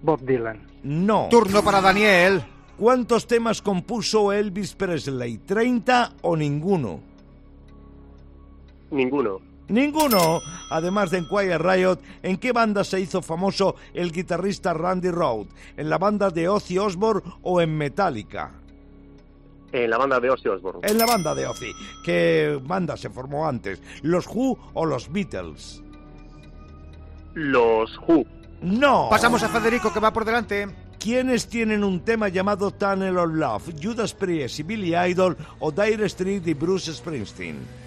Bob 0.03 0.21
Dylan. 0.21 0.65
No. 0.85 1.27
Turno 1.33 1.65
para 1.65 1.81
Daniel. 1.81 2.45
¿Cuántos 2.79 3.27
temas 3.27 3.61
compuso 3.61 4.33
Elvis 4.33 4.73
Presley? 4.77 5.39
¿30 5.39 6.13
o 6.23 6.37
ninguno? 6.37 7.01
Ninguno. 8.93 9.41
Ninguno. 9.69 10.41
Además 10.71 11.11
de 11.11 11.19
en 11.19 11.29
Quiet 11.29 11.59
Riot, 11.59 11.99
¿en 12.23 12.37
qué 12.37 12.53
banda 12.53 12.85
se 12.85 13.01
hizo 13.01 13.23
famoso 13.23 13.77
el 13.95 14.13
guitarrista 14.13 14.75
Randy 14.75 15.11
Rhoads? 15.11 15.51
¿En 15.77 15.91
la 15.91 15.99
banda 15.99 16.31
de 16.31 16.49
Ozzy 16.49 16.79
Osbourne 16.79 17.23
o 17.43 17.61
en 17.61 17.77
Metallica? 17.77 18.53
En 19.73 19.91
la 19.91 19.99
banda 19.99 20.21
de 20.21 20.31
Ozzy 20.31 20.49
Osbourne. 20.49 20.81
En 20.83 20.99
la 20.99 21.07
banda 21.07 21.35
de 21.35 21.47
Ozzy. 21.47 21.73
¿Qué 22.05 22.61
banda 22.63 22.97
se 22.97 23.11
formó 23.11 23.49
antes? 23.49 23.81
¿Los 24.03 24.27
Who 24.27 24.59
o 24.75 24.87
los 24.87 25.11
Beatles? 25.11 25.83
Los 27.35 27.99
Who. 28.07 28.25
No. 28.63 29.09
Pasamos 29.11 29.43
a 29.43 29.49
Federico 29.49 29.93
que 29.93 30.01
va 30.01 30.13
por 30.13 30.25
delante. 30.25 30.69
¿Quiénes 30.99 31.49
tienen 31.49 31.85
un 31.85 32.01
tema 32.01 32.29
llamado 32.29 32.71
Tunnel 32.71 33.19
of 33.19 33.33
Love? 33.33 33.75
¿Judas 33.81 34.15
Priest 34.15 34.61
y 34.61 34.63
Billy 34.63 34.97
Idol 34.97 35.37
o 35.61 35.71
Dire 35.71 36.07
Street 36.07 36.43
y 36.47 36.55
Bruce 36.55 36.93
Springsteen? 36.93 37.86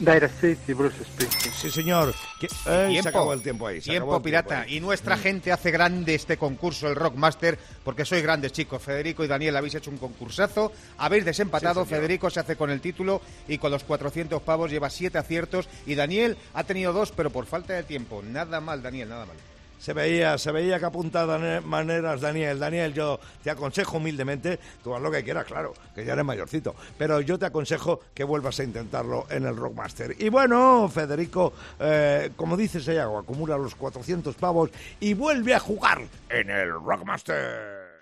Dire 0.00 0.26
Street 0.26 0.58
y 0.66 0.72
Bruce 0.72 1.04
Springsteen. 1.04 1.54
Sí, 1.54 1.70
señor. 1.70 2.14
Que- 2.40 2.48
se 2.48 3.08
acabó 3.08 3.32
el 3.34 3.42
tiempo 3.42 3.66
ahí. 3.66 3.80
se 3.80 3.90
acabó 3.92 4.12
Tiempo 4.12 4.16
el 4.16 4.22
pirata. 4.22 4.60
ahí. 4.62 4.76
Y 4.76 4.80
nuestra 4.80 5.16
gente 5.18 5.52
hace 5.52 5.70
grande 5.70 6.14
este 6.14 6.36
concurso, 6.38 6.88
el 6.88 6.96
Rockmaster, 6.96 7.58
porque 7.84 8.04
sois 8.06 8.22
grandes 8.22 8.52
chicos. 8.52 8.82
Federico 8.82 9.22
y 9.24 9.28
Daniel 9.28 9.56
habéis 9.56 9.74
hecho 9.74 9.90
un 9.90 9.98
concursazo. 9.98 10.72
Habéis 10.98 11.24
desempatado. 11.26 11.84
Sí. 11.84 11.90
Federico 11.90 12.30
se 12.30 12.40
hace 12.40 12.56
con 12.56 12.70
el 12.70 12.80
título 12.80 13.20
y 13.46 13.58
con 13.58 13.70
los 13.70 13.84
400 13.84 14.40
pavos 14.42 14.70
lleva 14.70 14.88
7 14.88 15.18
aciertos. 15.18 15.68
Y 15.86 15.94
Daniel 15.94 16.36
ha 16.54 16.64
tenido 16.64 16.92
dos, 16.92 17.12
pero 17.12 17.30
por 17.30 17.44
falta 17.46 17.74
de 17.74 17.82
tiempo. 17.82 18.22
Nada 18.22 18.60
mal, 18.60 18.82
Daniel, 18.82 19.08
nada 19.10 19.26
mal. 19.26 19.36
Se 19.80 19.94
veía, 19.94 20.36
se 20.36 20.52
veía 20.52 20.78
que 20.78 20.84
apuntaba 20.84 21.38
maneras 21.62 22.20
Daniel. 22.20 22.58
Daniel, 22.58 22.92
yo 22.92 23.18
te 23.42 23.50
aconsejo 23.50 23.96
humildemente, 23.96 24.58
tú 24.84 24.94
haz 24.94 25.00
lo 25.00 25.10
que 25.10 25.24
quieras, 25.24 25.46
claro, 25.46 25.72
que 25.94 26.04
ya 26.04 26.12
eres 26.12 26.24
mayorcito, 26.24 26.74
pero 26.98 27.22
yo 27.22 27.38
te 27.38 27.46
aconsejo 27.46 28.00
que 28.12 28.22
vuelvas 28.22 28.60
a 28.60 28.64
intentarlo 28.64 29.26
en 29.30 29.46
el 29.46 29.56
Rockmaster. 29.56 30.14
Y 30.18 30.28
bueno, 30.28 30.90
Federico, 30.92 31.54
eh, 31.78 32.30
como 32.36 32.58
dice 32.58 32.80
Sayago, 32.80 33.18
acumula 33.18 33.56
los 33.56 33.74
400 33.74 34.34
pavos 34.34 34.70
y 35.00 35.14
vuelve 35.14 35.54
a 35.54 35.60
jugar 35.60 36.02
en 36.28 36.50
el 36.50 36.72
Rockmaster. 36.72 38.00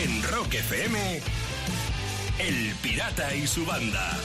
En 0.00 0.22
Rock 0.30 0.54
FM, 0.54 1.20
El 2.38 2.72
Pirata 2.82 3.34
y 3.34 3.48
su 3.48 3.66
banda. 3.66 4.16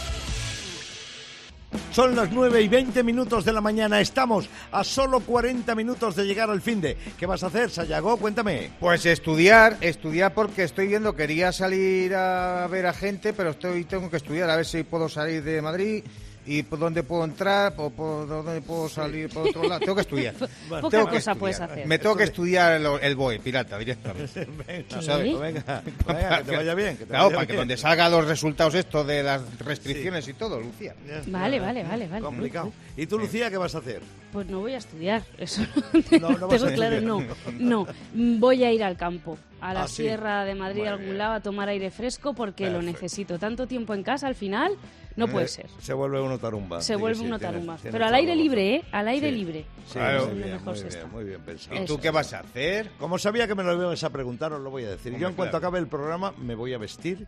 Son 1.91 2.15
las 2.15 2.31
9 2.31 2.61
y 2.61 2.67
20 2.67 3.03
minutos 3.03 3.45
de 3.45 3.53
la 3.53 3.61
mañana. 3.61 3.99
Estamos 3.99 4.49
a 4.71 4.83
solo 4.83 5.19
40 5.21 5.73
minutos 5.75 6.15
de 6.15 6.25
llegar 6.25 6.49
al 6.49 6.61
fin 6.61 6.81
de. 6.81 6.97
¿Qué 7.17 7.25
vas 7.25 7.43
a 7.43 7.47
hacer, 7.47 7.69
Sayago? 7.69 8.17
Cuéntame. 8.17 8.71
Pues 8.79 9.05
estudiar, 9.05 9.77
estudiar 9.81 10.33
porque 10.33 10.63
estoy 10.63 10.87
viendo, 10.87 11.15
quería 11.15 11.51
salir 11.51 12.15
a 12.15 12.67
ver 12.67 12.85
a 12.85 12.93
gente, 12.93 13.33
pero 13.33 13.51
estoy 13.51 13.85
tengo 13.85 14.09
que 14.09 14.17
estudiar 14.17 14.49
a 14.49 14.55
ver 14.55 14.65
si 14.65 14.83
puedo 14.83 15.09
salir 15.09 15.43
de 15.43 15.61
Madrid 15.61 16.03
y 16.45 16.63
por 16.63 16.79
dónde 16.79 17.03
puedo 17.03 17.23
entrar, 17.23 17.75
por, 17.75 17.91
por 17.91 18.27
dónde 18.27 18.61
puedo 18.61 18.89
salir 18.89 19.29
por 19.29 19.47
otro 19.47 19.63
lado. 19.63 19.79
Tengo 19.79 19.95
que 19.95 20.01
estudiar. 20.01 20.33
Poca 20.69 20.89
Tengo 20.89 21.05
que 21.05 21.17
cosa 21.17 21.17
estudiar. 21.17 21.37
puedes 21.37 21.59
hacer. 21.61 21.87
Me 21.87 21.99
tengo 21.99 22.15
que 22.15 22.23
estudiar 22.23 22.73
el, 22.73 22.85
el 23.01 23.15
BOE, 23.15 23.39
pirata, 23.39 23.77
directamente. 23.77 24.47
Venga, 24.67 25.01
¿Sabes? 25.01 25.39
venga, 25.39 25.83
venga, 26.07 26.37
que 26.39 26.43
te 26.45 26.55
vaya 26.57 26.73
bien. 26.73 26.97
Que 26.97 27.03
te 27.05 27.09
Claro, 27.09 27.25
vaya 27.25 27.35
para 27.35 27.47
que 27.47 27.53
bien. 27.53 27.61
donde 27.61 27.77
salgan 27.77 28.11
los 28.11 28.25
resultados 28.27 28.73
estos 28.75 29.05
de 29.07 29.23
las 29.23 29.41
restricciones 29.59 30.27
y 30.27 30.33
todo, 30.33 30.59
Lucía. 30.59 30.95
Vale, 31.27 31.59
vale, 31.59 31.83
vale, 31.83 32.07
vale. 32.07 32.21
Complicado. 32.23 32.71
¿Y 32.97 33.05
tú, 33.07 33.19
Lucía, 33.19 33.49
qué 33.49 33.57
vas 33.57 33.75
a 33.75 33.79
hacer? 33.79 34.01
Pues 34.33 34.47
no 34.47 34.61
voy 34.61 34.73
a 34.73 34.77
estudiar, 34.77 35.23
eso 35.37 35.61
No, 36.21 36.29
no 36.31 36.47
tengo 36.47 36.67
claro, 36.73 37.01
no, 37.01 37.21
no, 37.59 37.87
voy 38.13 38.63
a 38.63 38.71
ir 38.71 38.81
al 38.83 38.95
campo, 38.95 39.37
a 39.59 39.73
la 39.73 39.83
Ah, 39.83 39.87
sí. 39.87 40.03
sierra 40.03 40.45
de 40.45 40.55
Madrid, 40.55 40.85
a 40.85 40.91
algún 40.91 41.17
lado, 41.17 41.33
a 41.33 41.39
tomar 41.41 41.67
aire 41.67 41.91
fresco 41.91 42.33
porque 42.33 42.69
lo 42.69 42.81
necesito. 42.81 43.37
Tanto 43.39 43.67
tiempo 43.67 43.93
en 43.93 44.03
casa, 44.03 44.27
al 44.27 44.35
final, 44.35 44.71
no 45.15 45.27
puede 45.27 45.45
Eh, 45.45 45.49
ser. 45.49 45.67
Se 45.79 45.93
vuelve 45.93 46.19
uno 46.21 46.37
tarumba. 46.39 46.81
Se 46.81 46.95
vuelve 46.95 47.19
sí, 47.19 47.25
uno 47.25 47.39
tarumba. 47.39 47.75
tienes 47.75 47.91
Pero 47.93 48.05
al 48.05 48.13
aire 48.15 48.35
libre, 48.35 48.75
¿eh? 48.75 48.83
Al 48.91 49.07
aire 49.07 49.29
Sí. 49.29 49.35
libre. 49.35 49.65
Sí, 49.87 49.93
Claro. 49.93 50.27
muy 50.27 50.35
bien, 50.37 50.51
mejor 50.51 50.65
muy 50.67 50.75
se 50.77 50.83
bien, 50.83 50.97
está. 50.97 51.07
muy 51.07 51.23
bien 51.23 51.41
pensado. 51.41 51.81
¿Y 51.83 51.85
tú 51.85 51.99
qué 51.99 52.09
vas 52.11 52.33
a 52.33 52.39
hacer? 52.39 52.89
Como 52.99 53.17
sabía 53.19 53.47
que 53.47 53.55
me 53.55 53.63
lo 53.63 53.73
ibas 53.73 54.03
a 54.03 54.09
preguntar, 54.09 54.53
os 54.53 54.61
lo 54.61 54.69
voy 54.69 54.83
a 54.85 54.89
decir. 54.91 55.07
Hombre, 55.13 55.21
yo 55.21 55.27
en 55.29 55.35
cuanto 55.35 55.51
claro. 55.51 55.67
acabe 55.67 55.79
el 55.79 55.87
programa 55.87 56.33
me 56.37 56.55
voy 56.55 56.73
a 56.73 56.77
vestir. 56.77 57.27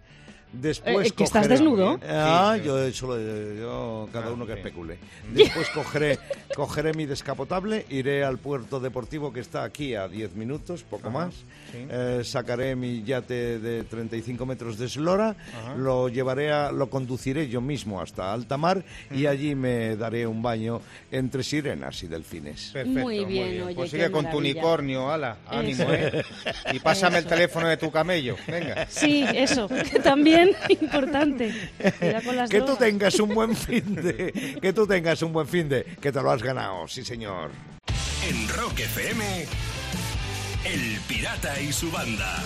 Después 0.54 1.08
Eh, 1.08 1.12
¿que 1.12 1.24
estás 1.24 1.48
cogeré- 1.48 1.50
desnudo? 1.50 2.00
Ah, 2.08 2.56
Sí, 2.58 2.66
yo 2.66 2.80
eso 2.84 3.08
lo- 3.08 3.54
yo 3.56 4.10
cada 4.14 4.28
Ah, 4.28 4.32
uno 4.32 4.46
que 4.46 4.54
especule. 4.54 4.98
Después 5.34 5.68
cogeré 5.70 6.20
cogeré 6.56 6.94
mi 6.94 7.08
descapotable, 7.08 7.86
iré 7.90 8.24
al 8.24 8.38
puerto 8.38 8.80
deportivo 8.80 9.34
que 9.34 9.40
está 9.40 9.64
aquí 9.64 9.96
a 9.96 10.08
10 10.08 10.36
minutos, 10.36 10.84
poco 10.84 11.08
Ajá, 11.10 11.18
más. 11.26 11.34
sí. 11.72 11.88
Eh, 11.90 12.22
sacaré 12.24 12.76
mi 12.76 13.02
yate 13.04 13.58
de 13.58 13.84
35 13.84 14.46
metros 14.46 14.78
de 14.78 14.86
eslora, 14.86 15.30
Ajá. 15.30 15.74
lo 15.76 16.10
llevaré 16.10 16.52
a, 16.52 16.72
lo 16.72 16.92
conduciré 16.92 17.48
yo 17.50 17.60
mismo 17.60 18.00
hasta 18.00 18.32
alta 18.32 18.56
mar 18.58 18.84
y 19.10 19.26
allí 19.26 19.56
me 19.56 19.96
daré 19.96 20.28
un 20.28 20.44
baño 20.44 20.80
entre 21.12 21.42
sirenas 21.42 22.04
y 22.04 22.08
delfines. 22.08 22.70
Perfecto, 22.72 23.00
Muy 23.00 23.26
bien, 23.26 23.64
oye, 23.64 23.76
Pues 23.76 23.90
sigue 23.90 24.12
con 24.12 24.30
tu 24.30 24.38
unicornio, 24.38 25.12
ala, 25.12 25.38
ánimo, 25.48 25.84
Eso. 25.86 25.94
¿eh? 25.94 26.24
Y 26.74 26.80
pásame 26.80 27.18
el 27.18 27.26
teléfono 27.26 27.68
de 27.68 27.78
tu 27.78 27.90
camello, 27.90 28.36
venga. 28.48 28.86
Sí, 28.88 29.26
eso, 29.34 29.68
que 29.92 30.00
también 30.52 30.84
importante. 30.84 31.54
Cuidado 32.00 32.24
con 32.26 32.36
las 32.36 32.50
Que 32.50 32.62
tú 32.62 32.76
tengas 32.76 33.20
un 33.20 33.34
buen 33.34 33.56
fin 33.56 33.96
de, 33.96 34.58
que 34.62 34.74
tú 34.74 34.88
tengas 34.88 35.22
un 35.22 35.34
buen 35.34 35.48
fin 35.48 35.70
de, 35.70 35.84
que 35.84 36.12
te 36.12 36.22
lo 36.22 36.32
has 36.32 36.42
ganado, 36.42 36.88
sí 36.88 37.04
señor. 37.04 37.52
En 38.28 38.48
Rock 38.50 38.80
FM, 38.80 39.46
El 40.66 41.00
Pirata 41.08 41.60
y 41.62 41.72
su 41.72 41.92
banda. 41.92 42.44